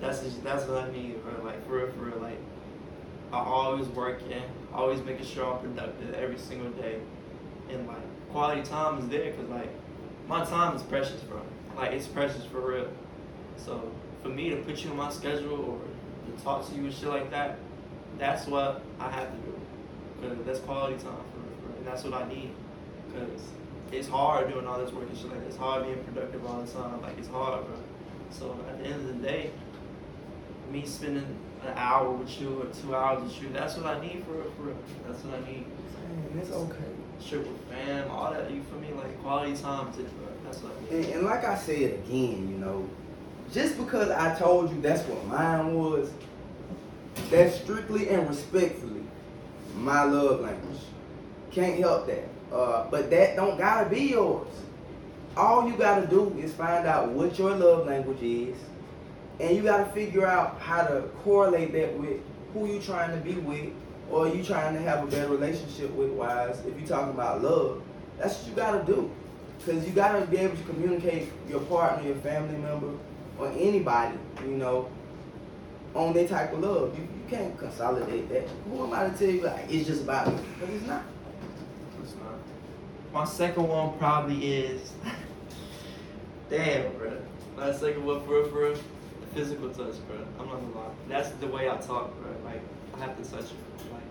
That's 0.00 0.20
just, 0.20 0.42
that's 0.42 0.64
what 0.66 0.84
I 0.84 0.90
mean, 0.90 1.20
bro. 1.20 1.44
Like 1.44 1.66
for 1.66 1.76
real, 1.76 1.92
for 1.92 2.00
real. 2.00 2.18
Like 2.18 2.38
I 3.32 3.38
always 3.38 3.86
working, 3.88 4.42
always 4.72 5.02
making 5.02 5.26
sure 5.26 5.54
I'm 5.54 5.60
productive 5.60 6.14
every 6.14 6.38
single 6.38 6.70
day, 6.70 6.98
and 7.70 7.86
like 7.86 8.30
quality 8.30 8.62
time 8.62 8.98
is 8.98 9.08
there 9.08 9.30
because 9.30 9.48
like 9.50 9.70
my 10.28 10.44
time 10.44 10.76
is 10.76 10.82
precious, 10.82 11.20
bro. 11.22 11.40
Like 11.76 11.92
it's 11.92 12.06
precious 12.06 12.44
for 12.44 12.60
real. 12.60 12.88
So 13.56 13.90
for 14.22 14.28
me 14.28 14.50
to 14.50 14.56
put 14.56 14.84
you 14.84 14.90
on 14.90 14.96
my 14.96 15.10
schedule 15.10 15.60
or 15.60 15.80
to 16.36 16.42
talk 16.42 16.68
to 16.68 16.74
you 16.74 16.84
and 16.84 16.94
shit 16.94 17.08
like 17.08 17.30
that, 17.30 17.58
that's 18.18 18.46
what 18.46 18.82
I 19.00 19.10
have 19.10 19.30
to 19.30 19.36
do. 19.38 19.54
Cause 20.20 20.46
that's 20.46 20.60
quality 20.60 20.94
time 20.94 21.16
for 21.32 21.62
for 21.62 21.68
real. 21.68 21.78
and 21.78 21.86
that's 21.86 22.04
what 22.04 22.14
I 22.14 22.28
need. 22.28 22.50
Cause 23.14 23.42
it's 23.90 24.08
hard 24.08 24.50
doing 24.50 24.66
all 24.66 24.78
this 24.78 24.92
work 24.92 25.08
and 25.08 25.18
shit 25.18 25.30
like 25.30 25.40
that. 25.40 25.46
It's 25.48 25.56
hard 25.56 25.84
being 25.84 26.02
productive 26.04 26.44
all 26.46 26.62
the 26.62 26.72
time. 26.72 27.02
Like 27.02 27.18
it's 27.18 27.28
hard, 27.28 27.66
bro. 27.66 27.76
So 28.30 28.58
at 28.68 28.78
the 28.78 28.86
end 28.86 28.94
of 28.94 29.06
the 29.20 29.26
day, 29.26 29.50
me 30.70 30.86
spending 30.86 31.36
an 31.62 31.74
hour 31.76 32.10
with 32.10 32.40
you 32.40 32.62
or 32.62 32.66
two 32.66 32.94
hours 32.94 33.22
with 33.22 33.42
you, 33.42 33.48
that's 33.52 33.76
what 33.76 33.86
I 33.86 34.00
need 34.00 34.24
for 34.24 34.32
real, 34.32 34.50
for 34.56 34.62
real. 34.62 34.76
That's 35.06 35.22
what 35.24 35.38
I 35.38 35.44
need. 35.44 35.66
Man, 36.08 36.40
it's 36.40 36.50
okay. 36.50 36.78
Trip 37.28 37.46
with 37.46 37.60
fam, 37.70 38.10
all 38.10 38.32
that. 38.32 38.50
You 38.50 38.62
feel 38.62 38.80
me? 38.80 38.92
Like 38.96 39.20
quality 39.22 39.56
time, 39.56 39.92
too, 39.92 40.02
bro. 40.02 40.28
That's 40.44 40.58
what 40.58 40.72
I 40.90 40.94
And, 40.94 41.04
and 41.06 41.22
like 41.24 41.44
I 41.44 41.56
said 41.56 41.94
again, 41.94 42.48
you 42.50 42.58
know, 42.58 42.88
just 43.52 43.76
because 43.78 44.10
I 44.10 44.34
told 44.38 44.70
you 44.70 44.80
that's 44.80 45.02
what 45.08 45.24
mine 45.26 45.74
was, 45.74 46.10
that's 47.30 47.56
strictly 47.60 48.08
and 48.08 48.28
respectfully 48.28 49.02
my 49.76 50.04
love 50.04 50.40
language. 50.40 50.80
Can't 51.50 51.78
help 51.78 52.06
that. 52.06 52.28
Uh, 52.52 52.86
but 52.90 53.10
that 53.10 53.36
don't 53.36 53.56
gotta 53.56 53.88
be 53.88 54.00
yours. 54.00 54.48
All 55.36 55.68
you 55.68 55.76
gotta 55.76 56.06
do 56.06 56.36
is 56.38 56.52
find 56.52 56.86
out 56.86 57.08
what 57.08 57.38
your 57.38 57.54
love 57.54 57.86
language 57.86 58.22
is, 58.22 58.56
and 59.40 59.56
you 59.56 59.62
gotta 59.62 59.90
figure 59.92 60.26
out 60.26 60.60
how 60.60 60.82
to 60.82 61.02
correlate 61.24 61.72
that 61.72 61.96
with 61.98 62.20
who 62.52 62.66
you 62.66 62.80
trying 62.80 63.10
to 63.10 63.16
be 63.24 63.34
with, 63.40 63.70
or 64.12 64.28
you 64.28 64.44
trying 64.44 64.74
to 64.74 64.80
have 64.82 65.02
a 65.02 65.06
better 65.06 65.28
relationship 65.28 65.90
with. 65.94 66.10
Wise, 66.10 66.60
if 66.66 66.78
you 66.78 66.86
talking 66.86 67.10
about 67.10 67.42
love, 67.42 67.82
that's 68.18 68.38
what 68.38 68.48
you 68.48 68.54
gotta 68.54 68.84
do. 68.84 69.10
Cause 69.64 69.86
you 69.86 69.92
gotta 69.92 70.26
be 70.26 70.36
able 70.38 70.56
to 70.56 70.62
communicate 70.64 71.32
your 71.48 71.60
partner, 71.60 72.06
your 72.06 72.16
family 72.16 72.58
member, 72.58 72.90
or 73.38 73.48
anybody, 73.56 74.18
you 74.42 74.56
know, 74.56 74.90
on 75.94 76.12
their 76.12 76.28
type 76.28 76.52
of 76.52 76.60
love. 76.60 76.98
You, 76.98 77.04
you 77.04 77.24
can't 77.30 77.56
consolidate 77.58 78.28
that. 78.28 78.48
Who 78.68 78.84
am 78.84 78.92
I 78.92 79.08
to 79.08 79.16
tell 79.16 79.34
you 79.34 79.42
like 79.42 79.66
it's 79.70 79.86
just 79.86 80.02
about 80.02 80.28
me? 80.28 80.40
Because 80.58 80.74
it's 80.74 80.86
not. 80.86 81.02
It's 82.02 82.14
not. 82.16 82.34
My 83.12 83.24
second 83.24 83.68
one 83.68 83.96
probably 83.98 84.44
is. 84.44 84.92
Damn, 86.50 86.92
bro. 86.96 87.16
My 87.56 87.72
second 87.72 88.04
one, 88.04 88.22
for 88.24 88.40
real, 88.40 88.48
for 88.50 88.64
real, 88.64 88.78
physical 89.34 89.68
touch, 89.70 89.94
bro. 90.06 90.18
I'm 90.38 90.46
not 90.46 90.60
gonna 90.60 90.74
lie. 90.74 90.94
That's 91.08 91.30
the 91.30 91.46
way 91.46 91.70
I 91.70 91.76
talk, 91.76 92.14
bro. 92.20 92.30
Like, 92.44 92.62
I 92.94 92.98
have 93.00 93.16
to 93.16 93.30
touch 93.30 93.50
you. 93.50 93.56
Like, 93.92 94.02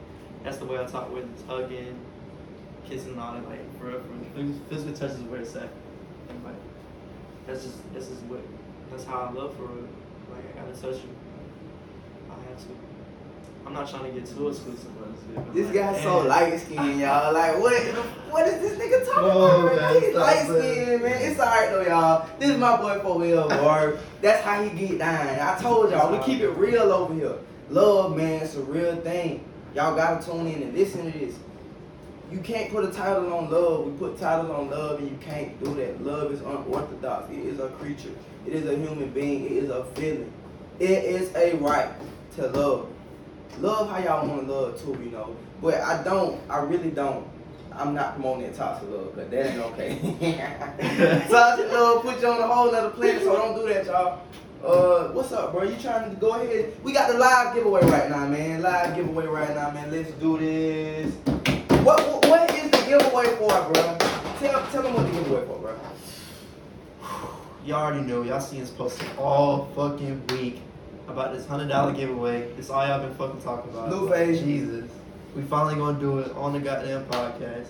that's 0.44 0.58
the 0.58 0.65
way 0.65 0.80
I 0.80 0.86
talk 0.86 1.12
with 1.13 1.26
hugging, 1.48 1.96
kissing, 2.88 3.17
all 3.20 3.34
that. 3.34 3.48
Like, 3.48 3.80
for 3.80 3.86
real, 3.88 4.02
for 4.02 4.39
real. 4.39 4.54
Physical 4.70 4.94
touch 4.94 5.12
is 5.12 5.22
where 5.24 5.41
it's 5.41 5.56
at. 5.56 5.70
And, 6.30 6.44
like, 6.44 6.56
that's 7.48 7.63
just, 7.63 7.94
this 7.94 8.08
is 8.10 8.20
what, 8.22 8.41
that's 8.89 9.04
how 9.06 9.22
I 9.22 9.32
love 9.32 9.56
for 9.56 9.63
real. 9.63 9.88
Like, 10.32 10.56
I 10.58 10.62
gotta 10.62 10.74
touch 10.82 11.04
you. 11.04 11.10
I 12.30 12.34
have 12.50 12.58
to. 12.60 12.67
I'm 13.63 13.74
not 13.74 13.88
trying 13.88 14.06
to 14.12 14.20
get 14.20 14.26
too 14.26 14.48
exclusive, 14.50 14.89
but 15.00 15.10
it's- 15.10 15.24
but, 15.46 15.54
This 15.54 15.65
like, 15.67 15.76
guy's 15.76 16.02
so 16.02 16.20
light 16.22 16.60
skinned, 16.60 17.00
y'all. 17.00 17.32
Like, 17.34 17.60
what? 17.60 17.74
What 18.32 18.48
is 18.48 18.60
this 18.62 18.80
nigga 18.80 19.06
talking 19.06 19.24
Oh, 19.32 19.67
about? 19.67 19.76
man, 19.76 19.94
Man? 19.94 20.02
He's 20.02 20.15
light 20.15 20.48
saying- 20.48 20.84
skinned, 20.86 21.04
man. 21.04 21.22
It's 21.22 21.39
alright 21.39 21.70
though, 21.70 21.82
y'all. 21.84 22.28
This 22.39 22.50
is 22.50 22.58
my 22.58 22.78
boy 22.78 23.00
for 23.02 23.22
real, 23.22 23.48
boy. 23.50 23.98
That's 24.22 24.44
how 24.44 24.63
he 24.63 24.88
get 24.88 24.98
down. 25.00 25.28
I 25.39 25.62
told 25.62 25.91
y'all, 25.91 26.12
we 26.12 26.24
keep 26.24 26.41
it 26.41 26.50
real 26.52 26.91
over 26.91 27.13
here. 27.13 27.36
Love, 27.72 28.18
man, 28.18 28.44
it's 28.44 28.56
a 28.56 28.62
real 28.62 28.98
thing. 28.98 29.46
Y'all 29.74 29.96
gotta 29.96 30.26
tune 30.26 30.46
in 30.46 30.62
and 30.62 30.74
listen 30.74 31.10
to 31.10 31.18
this. 31.18 31.36
You 32.30 32.40
can't 32.40 32.70
put 32.70 32.84
a 32.84 32.92
title 32.92 33.32
on 33.34 33.50
love. 33.50 33.86
We 33.86 33.92
put 33.94 34.20
titles 34.20 34.52
on 34.52 34.70
love, 34.70 35.00
and 35.00 35.10
you 35.10 35.18
can't 35.22 35.58
do 35.64 35.74
that. 35.76 36.04
Love 36.04 36.34
is 36.34 36.42
unorthodox. 36.42 37.32
It 37.32 37.40
is 37.40 37.60
a 37.60 37.70
creature. 37.70 38.12
It 38.46 38.54
is 38.54 38.68
a 38.68 38.76
human 38.76 39.10
being. 39.12 39.46
It 39.46 39.52
is 39.54 39.70
a 39.70 39.86
feeling. 39.96 40.34
It 40.80 41.06
is 41.06 41.34
a 41.34 41.56
right 41.58 41.90
to 42.36 42.48
love. 42.48 42.90
Love 43.60 43.90
how 43.90 44.00
y'all 44.00 44.28
want 44.28 44.46
to 44.48 44.54
love 44.54 44.82
too, 44.82 45.02
you 45.02 45.10
know. 45.10 45.34
But 45.62 45.76
I 45.76 46.04
don't. 46.04 46.42
I 46.50 46.60
really 46.60 46.92
don't. 46.92 47.26
I'm 47.72 47.94
not 47.94 48.16
promoting 48.16 48.48
that 48.48 48.56
toxic 48.56 48.90
love, 48.90 49.16
cause 49.16 49.30
that 49.30 49.50
ain't 49.50 49.62
okay. 49.62 51.26
toxic 51.30 51.72
love 51.72 52.02
put 52.02 52.22
you 52.22 52.28
on 52.28 52.42
a 52.42 52.48
whole 52.48 52.70
nother 52.70 52.90
planet, 52.90 53.24
so 53.24 53.34
don't 53.34 53.56
do 53.56 53.74
that, 53.74 53.86
y'all. 53.86 54.22
Uh, 54.63 55.08
what's 55.08 55.32
up, 55.32 55.54
bro? 55.54 55.63
You 55.63 55.76
trying 55.78 56.12
to 56.12 56.15
go 56.17 56.39
ahead? 56.39 56.71
We 56.84 56.93
got 56.93 57.12
the 57.12 57.17
live 57.17 57.56
giveaway 57.56 57.82
right 57.82 58.08
now, 58.12 58.28
man. 58.28 58.62
Live 58.62 58.95
giveaway 58.95 59.26
right 59.26 59.56
now, 59.56 59.71
man. 59.71 59.89
Let's 59.89 60.12
do 60.12 60.38
this. 60.38 61.15
What 61.84 62.00
what, 62.08 62.28
what 62.28 62.52
is 62.52 62.69
the 62.69 62.78
giveaway 62.88 63.36
for, 63.38 63.50
bro? 63.50 63.97
Tell 64.38 64.63
tell 64.69 64.84
them 64.84 64.93
what 64.93 65.08
the 65.08 65.13
giveaway 65.13 65.47
for, 65.47 65.58
bro. 65.58 65.76
Y'all 67.65 67.86
already 67.88 68.06
know. 68.06 68.21
Y'all 68.21 68.39
seen 68.39 68.62
us 68.62 68.69
posting 68.69 69.08
all 69.17 69.65
fucking 69.76 70.28
week 70.28 70.62
about 71.08 71.34
this 71.34 71.47
hundred 71.47 71.69
dollar 71.69 71.91
giveaway. 71.91 72.41
It's 72.56 72.69
all 72.69 72.86
y'all 72.86 73.00
been 73.00 73.15
fucking 73.15 73.41
talking 73.41 73.71
about. 73.71 73.89
New. 73.89 74.38
Jesus. 74.38 74.91
We 75.36 75.41
finally 75.41 75.74
gonna 75.74 76.00
do 76.00 76.19
it 76.19 76.32
on 76.34 76.54
the 76.54 76.60
goddamn 76.60 77.06
podcast. 77.06 77.65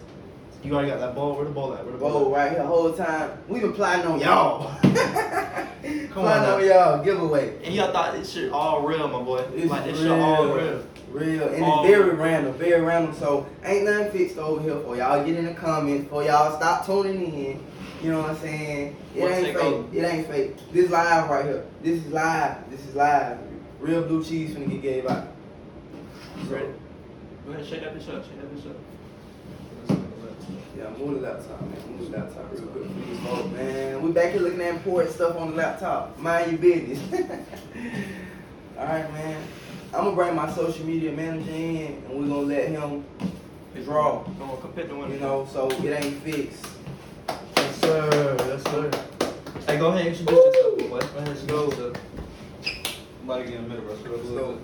You 0.63 0.73
already 0.75 0.91
got 0.91 0.99
that 0.99 1.15
ball. 1.15 1.35
Where 1.35 1.45
the 1.45 1.51
ball 1.51 1.73
at? 1.73 1.83
Where 1.83 1.93
the 1.93 1.97
Whoa, 2.03 2.11
ball? 2.25 2.31
right 2.31 2.51
here, 2.51 2.59
The 2.61 2.67
whole 2.67 2.93
time. 2.93 3.31
we 3.47 3.59
been 3.59 3.73
plotting 3.73 4.05
on 4.05 4.19
y'all. 4.19 4.71
Come 4.81 6.23
plotting 6.23 6.49
on 6.49 6.65
y'all, 6.65 7.03
giveaway. 7.03 7.55
And 7.63 7.73
y'all 7.73 7.91
thought 7.91 8.13
this 8.13 8.31
shit 8.31 8.51
all 8.51 8.83
real, 8.85 9.07
my 9.07 9.21
boy. 9.23 9.43
It's 9.55 9.71
like 9.71 9.85
this 9.85 9.99
real. 9.99 10.13
shit 10.15 10.21
all 10.21 10.45
real. 10.53 10.83
Real, 11.09 11.47
and 11.49 11.63
All 11.65 11.83
it's 11.83 11.89
very 11.91 12.05
real. 12.11 12.15
random, 12.15 12.53
very 12.53 12.81
random. 12.81 13.13
So 13.15 13.45
ain't 13.65 13.83
nothing 13.85 14.11
fixed 14.11 14.37
over 14.37 14.61
here 14.61 14.79
for 14.81 14.95
y'all. 14.95 15.25
Get 15.25 15.35
in 15.35 15.45
the 15.45 15.53
comments 15.53 16.09
for 16.09 16.23
y'all. 16.23 16.55
Stop 16.55 16.85
tuning 16.85 17.33
in. 17.33 17.63
You 18.01 18.11
know 18.11 18.21
what 18.21 18.29
I'm 18.31 18.37
saying? 18.37 18.95
It 19.15 19.21
What's 19.21 19.33
ain't 19.35 19.57
fake. 19.57 19.85
It 19.93 20.03
ain't 20.05 20.27
fake. 20.27 20.71
This 20.71 20.89
live 20.89 21.29
right 21.29 21.45
here. 21.45 21.65
This 21.83 22.05
is 22.05 22.11
live. 22.13 22.69
This 22.71 22.79
is 22.85 22.95
live. 22.95 23.37
Real 23.79 24.03
blue 24.03 24.23
cheese 24.23 24.55
finna 24.55 24.69
get 24.69 24.81
gave 24.81 25.07
out. 25.07 25.27
Ready? 26.47 26.67
Go 27.45 27.51
ahead, 27.53 27.65
shake 27.65 27.81
that 27.81 27.93
bitch 27.95 28.07
up. 28.15 28.23
Shake 28.23 28.39
that 28.39 28.55
bitch 28.55 28.69
up. 28.69 28.75
Yeah, 30.77 30.89
move 30.97 31.21
the 31.21 31.27
laptop, 31.27 31.61
man. 31.61 31.97
Move 31.97 32.11
the 32.11 32.17
laptop 32.17 32.51
real 32.51 32.61
quick 32.67 32.85
for 32.85 32.93
these 32.93 33.19
folks, 33.19 33.49
man. 33.49 34.01
We 34.01 34.11
back 34.11 34.31
here 34.31 34.41
looking 34.41 34.61
at 34.61 34.75
important 34.75 35.13
stuff 35.13 35.35
on 35.35 35.51
the 35.51 35.57
laptop. 35.57 36.17
Mind 36.17 36.51
your 36.51 36.61
business. 36.61 36.99
All 38.77 38.85
right, 38.85 39.11
man. 39.13 39.43
I'm 39.93 40.05
gonna 40.05 40.15
bring 40.15 40.35
my 40.35 40.49
social 40.53 40.85
media 40.85 41.11
manager 41.11 41.51
in, 41.51 42.03
and 42.05 42.09
we're 42.09 42.27
gonna 42.27 42.47
let 42.47 42.69
him 42.69 43.03
draw. 43.83 44.23
Come 44.23 44.49
on, 44.49 44.61
come 44.61 44.71
pick 44.71 44.87
the 44.87 44.95
winner. 44.95 45.13
You 45.13 45.19
know, 45.19 45.47
so 45.51 45.69
it 45.69 46.03
ain't 46.03 46.23
fixed. 46.23 46.65
Yes, 47.57 47.75
sir. 47.81 48.35
Yes, 48.39 48.63
sir. 48.63 48.91
Hey, 49.67 49.77
go 49.77 49.89
ahead 49.89 50.07
and 50.07 50.15
introduce 50.15 50.55
yourself, 50.55 50.77
boy. 50.77 50.87
Go 50.87 50.95
ahead 50.97 51.17
and 51.17 51.27
introduce 51.27 51.51
Go. 51.51 51.65
yourself. 51.65 51.97
Somebody 53.17 53.43
get 53.43 53.53
in 53.55 53.63
the 53.63 53.69
middle, 53.69 53.83
bro. 53.83 53.93
Let's 53.93 54.29
go. 54.29 54.59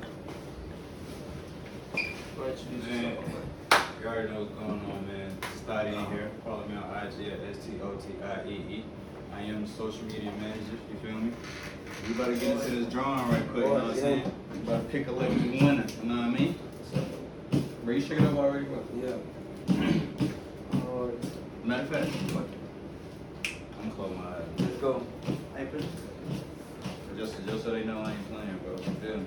Go 2.35 2.43
ahead 2.43 2.57
and 2.57 2.59
introduce 2.59 2.87
Man. 2.87 3.03
yourself, 3.03 3.25
boy. 3.25 3.77
You 4.01 4.07
already 4.07 4.31
know 4.31 4.39
what's 4.41 4.53
going 4.53 4.71
on, 4.71 5.07
man. 5.07 5.37
In 5.67 6.05
here. 6.05 6.31
Follow 6.45 6.65
me 6.65 6.77
on 6.77 6.83
IG 6.83 7.27
at 7.27 7.39
S-T-O-T-I-E-E. 7.51 8.85
I 9.33 9.41
am 9.41 9.65
the 9.65 9.67
social 9.69 10.05
media 10.05 10.31
manager, 10.39 10.61
you 10.71 10.97
feel 11.03 11.17
me? 11.19 11.33
We 12.07 12.13
about 12.13 12.27
to 12.27 12.35
get 12.37 12.51
into 12.55 12.69
this 12.69 12.87
drawing 12.93 13.27
right 13.29 13.45
quick, 13.49 13.65
you 13.65 13.71
know 13.71 13.73
what 13.73 13.83
I'm 13.83 13.95
saying? 13.95 14.31
We 14.53 14.59
about 14.59 14.83
to 14.83 14.89
pick 14.89 15.07
a 15.07 15.11
lucky 15.11 15.59
winner, 15.59 15.85
you 16.01 16.09
know 16.09 16.15
what 16.15 16.23
I 16.23 16.29
mean? 16.29 16.55
Bro, 17.83 17.95
you 17.95 18.01
shaking 18.01 18.25
up 18.27 18.37
already, 18.37 18.65
bro? 18.65 18.81
Yeah. 18.95 19.17
Matter 21.65 21.83
of 21.83 21.89
fact, 21.89 22.07
it. 22.15 23.53
I'm 23.83 23.91
close 23.91 24.17
my 24.17 24.23
eyes. 24.23 24.43
Let's 24.59 24.77
go. 24.77 25.05
Just, 27.17 27.45
just 27.45 27.63
so 27.65 27.71
they 27.71 27.83
know 27.83 27.99
I 27.99 28.11
ain't 28.11 28.31
playing, 28.31 28.59
bro. 28.63 28.71
You 28.71 28.95
feel 29.01 29.17
me? 29.17 29.25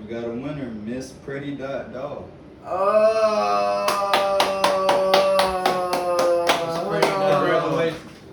We 0.00 0.06
got 0.06 0.24
a 0.24 0.30
winner, 0.30 0.70
Miss 0.70 1.12
Pretty 1.12 1.54
Dot 1.54 1.92
Dog. 1.92 2.24
Oh. 2.64 3.86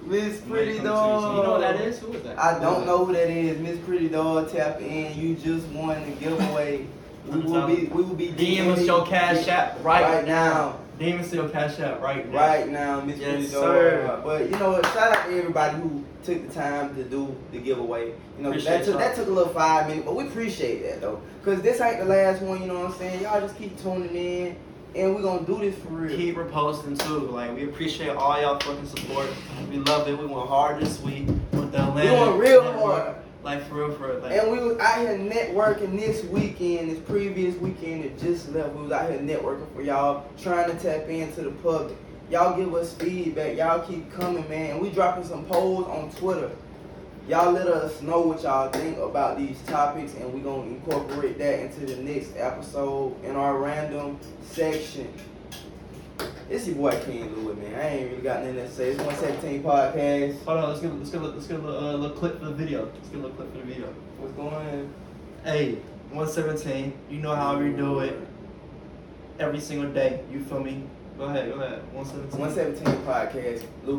Miss 0.05 0.39
Pretty 0.41 0.79
Welcome 0.79 0.85
Dog. 0.85 1.35
You 1.35 1.43
know 1.43 1.51
what 1.51 1.61
that 1.61 1.81
is? 1.81 1.99
Who 1.99 2.13
is 2.13 2.23
that? 2.23 2.39
I 2.39 2.57
don't 2.59 2.85
know 2.85 3.03
who 3.05 3.13
that 3.13 3.29
is. 3.29 3.59
Miss 3.59 3.77
Pretty 3.79 4.07
Dog, 4.07 4.49
tap 4.51 4.79
in. 4.81 5.19
You 5.19 5.35
just 5.35 5.67
won 5.67 6.03
the 6.05 6.15
giveaway. 6.15 6.85
We 7.27 7.41
will 7.41 7.67
be, 7.67 7.87
we 7.87 8.03
will 8.03 8.15
be 8.15 8.29
DM 8.29 8.69
us 8.69 8.85
your 8.85 9.05
cash 9.05 9.49
app 9.49 9.83
right, 9.83 10.01
right 10.01 10.25
now. 10.25 10.79
Us 10.99 11.31
your 11.31 11.47
cash 11.49 11.79
app 11.79 12.01
right 12.01 12.27
now. 12.31 12.37
Right 12.37 12.69
now, 12.69 13.01
Miss 13.01 13.19
Yes, 13.19 13.31
Pretty 13.33 13.47
sir. 13.47 14.07
Uh, 14.07 14.21
but 14.23 14.49
you 14.49 14.57
know, 14.57 14.71
what? 14.71 14.85
shout 14.87 15.15
out 15.15 15.25
to 15.27 15.37
everybody 15.37 15.77
who 15.77 16.03
took 16.23 16.47
the 16.47 16.53
time 16.53 16.95
to 16.95 17.03
do 17.03 17.35
the 17.51 17.59
giveaway. 17.59 18.07
You 18.07 18.43
know, 18.43 18.49
Appreciate 18.49 18.79
that 18.79 18.85
took 18.85 18.97
that 18.97 19.15
took 19.15 19.27
a 19.27 19.31
little 19.31 19.53
five 19.53 19.87
minutes, 19.87 20.05
but 20.05 20.15
we 20.15 20.25
appreciate 20.27 20.81
that 20.83 21.01
though, 21.01 21.21
cause 21.43 21.61
this 21.61 21.79
ain't 21.81 21.99
the 21.99 22.05
last 22.05 22.41
one. 22.41 22.61
You 22.61 22.67
know 22.67 22.79
what 22.79 22.91
I'm 22.93 22.97
saying? 22.97 23.21
Y'all 23.21 23.39
just 23.39 23.57
keep 23.59 23.79
tuning 23.81 24.15
in, 24.15 24.55
and 24.95 25.15
we 25.15 25.21
gonna 25.21 25.45
do 25.45 25.59
this 25.59 25.75
for 25.77 25.89
real. 25.89 26.17
Keep 26.17 26.35
reposting 26.35 26.97
too. 27.05 27.19
Like 27.19 27.55
we 27.55 27.65
appreciate 27.65 28.09
all 28.09 28.41
y'all 28.41 28.59
fucking 28.59 28.87
support. 28.87 29.27
We 29.69 29.77
love 29.77 30.07
it. 30.07 30.17
We 30.17 30.25
went 30.25 30.47
hard 30.47 30.81
this 30.81 30.99
week 31.01 31.27
with 31.51 31.71
the 31.71 31.79
Atlanta. 31.83 32.11
We 32.11 32.19
went 32.19 32.39
real 32.39 32.73
hard. 32.73 33.15
Like 33.47 33.65
for 33.69 33.75
real, 33.75 33.93
for 33.93 34.07
real. 34.09 34.19
Like, 34.19 34.33
And 34.33 34.51
we 34.51 34.59
was 34.59 34.77
out 34.77 34.99
here 34.99 35.17
networking 35.17 35.97
this 35.97 36.21
weekend, 36.25 36.91
this 36.91 36.99
previous 36.99 37.55
weekend 37.55 38.03
that 38.03 38.19
just 38.19 38.49
left. 38.49 38.73
We 38.73 38.83
was 38.83 38.91
out 38.91 39.09
here 39.09 39.19
networking 39.19 39.73
for 39.73 39.81
y'all, 39.81 40.29
trying 40.37 40.69
to 40.69 40.77
tap 40.77 41.07
into 41.07 41.43
the 41.43 41.51
public. 41.51 41.95
Y'all 42.29 42.57
give 42.57 42.75
us 42.75 42.93
feedback. 42.95 43.55
Y'all 43.55 43.87
keep 43.87 44.11
coming, 44.11 44.49
man. 44.49 44.71
And 44.71 44.81
we 44.81 44.89
dropping 44.89 45.23
some 45.23 45.45
polls 45.45 45.87
on 45.87 46.11
Twitter. 46.19 46.51
Y'all 47.29 47.53
let 47.53 47.67
us 47.67 48.01
know 48.01 48.19
what 48.19 48.43
y'all 48.43 48.69
think 48.69 48.97
about 48.97 49.37
these 49.37 49.61
topics, 49.61 50.13
and 50.15 50.33
we 50.33 50.41
gonna 50.41 50.63
incorporate 50.63 51.37
that 51.37 51.61
into 51.61 51.85
the 51.85 51.95
next 51.95 52.33
episode 52.35 53.15
in 53.23 53.37
our 53.37 53.57
random 53.57 54.19
section. 54.41 55.07
It's 56.49 56.65
your 56.65 56.77
boy 56.77 56.97
King 57.03 57.35
Louis, 57.35 57.55
man. 57.55 57.75
I 57.75 57.87
ain't 57.89 58.09
really 58.09 58.23
got 58.23 58.39
nothing 58.39 58.55
to 58.55 58.71
say. 58.71 58.91
It's 58.91 59.03
117 59.03 59.63
podcast. 59.63 60.45
hold 60.45 60.57
on. 60.57 60.69
Let's 60.69 60.79
get 60.79 60.93
let's 60.93 61.09
get 61.09 61.21
let's 61.21 61.47
get 61.47 61.59
a 61.59 61.61
little, 61.61 61.89
uh, 61.89 61.93
little 61.97 62.15
clip 62.15 62.39
for 62.39 62.45
the 62.45 62.53
video. 62.53 62.85
Let's 62.85 63.09
get 63.09 63.19
a 63.19 63.23
little 63.23 63.35
clip 63.35 63.51
for 63.51 63.57
the 63.57 63.65
video. 63.65 63.87
What's 64.17 64.33
going 64.33 64.55
on? 64.55 64.93
Hey, 65.43 65.73
117. 66.11 66.93
You 67.09 67.17
know 67.17 67.35
how 67.35 67.59
we 67.59 67.71
do 67.71 67.99
it 67.99 68.17
every 69.39 69.59
single 69.59 69.91
day. 69.91 70.23
You 70.31 70.41
feel 70.41 70.61
me? 70.61 70.83
Go 71.17 71.25
ahead. 71.25 71.53
Go 71.53 71.59
ahead. 71.59 71.81
117. 71.93 72.39
117 72.39 73.05
podcast. 73.05 73.65
Luke 73.83 73.95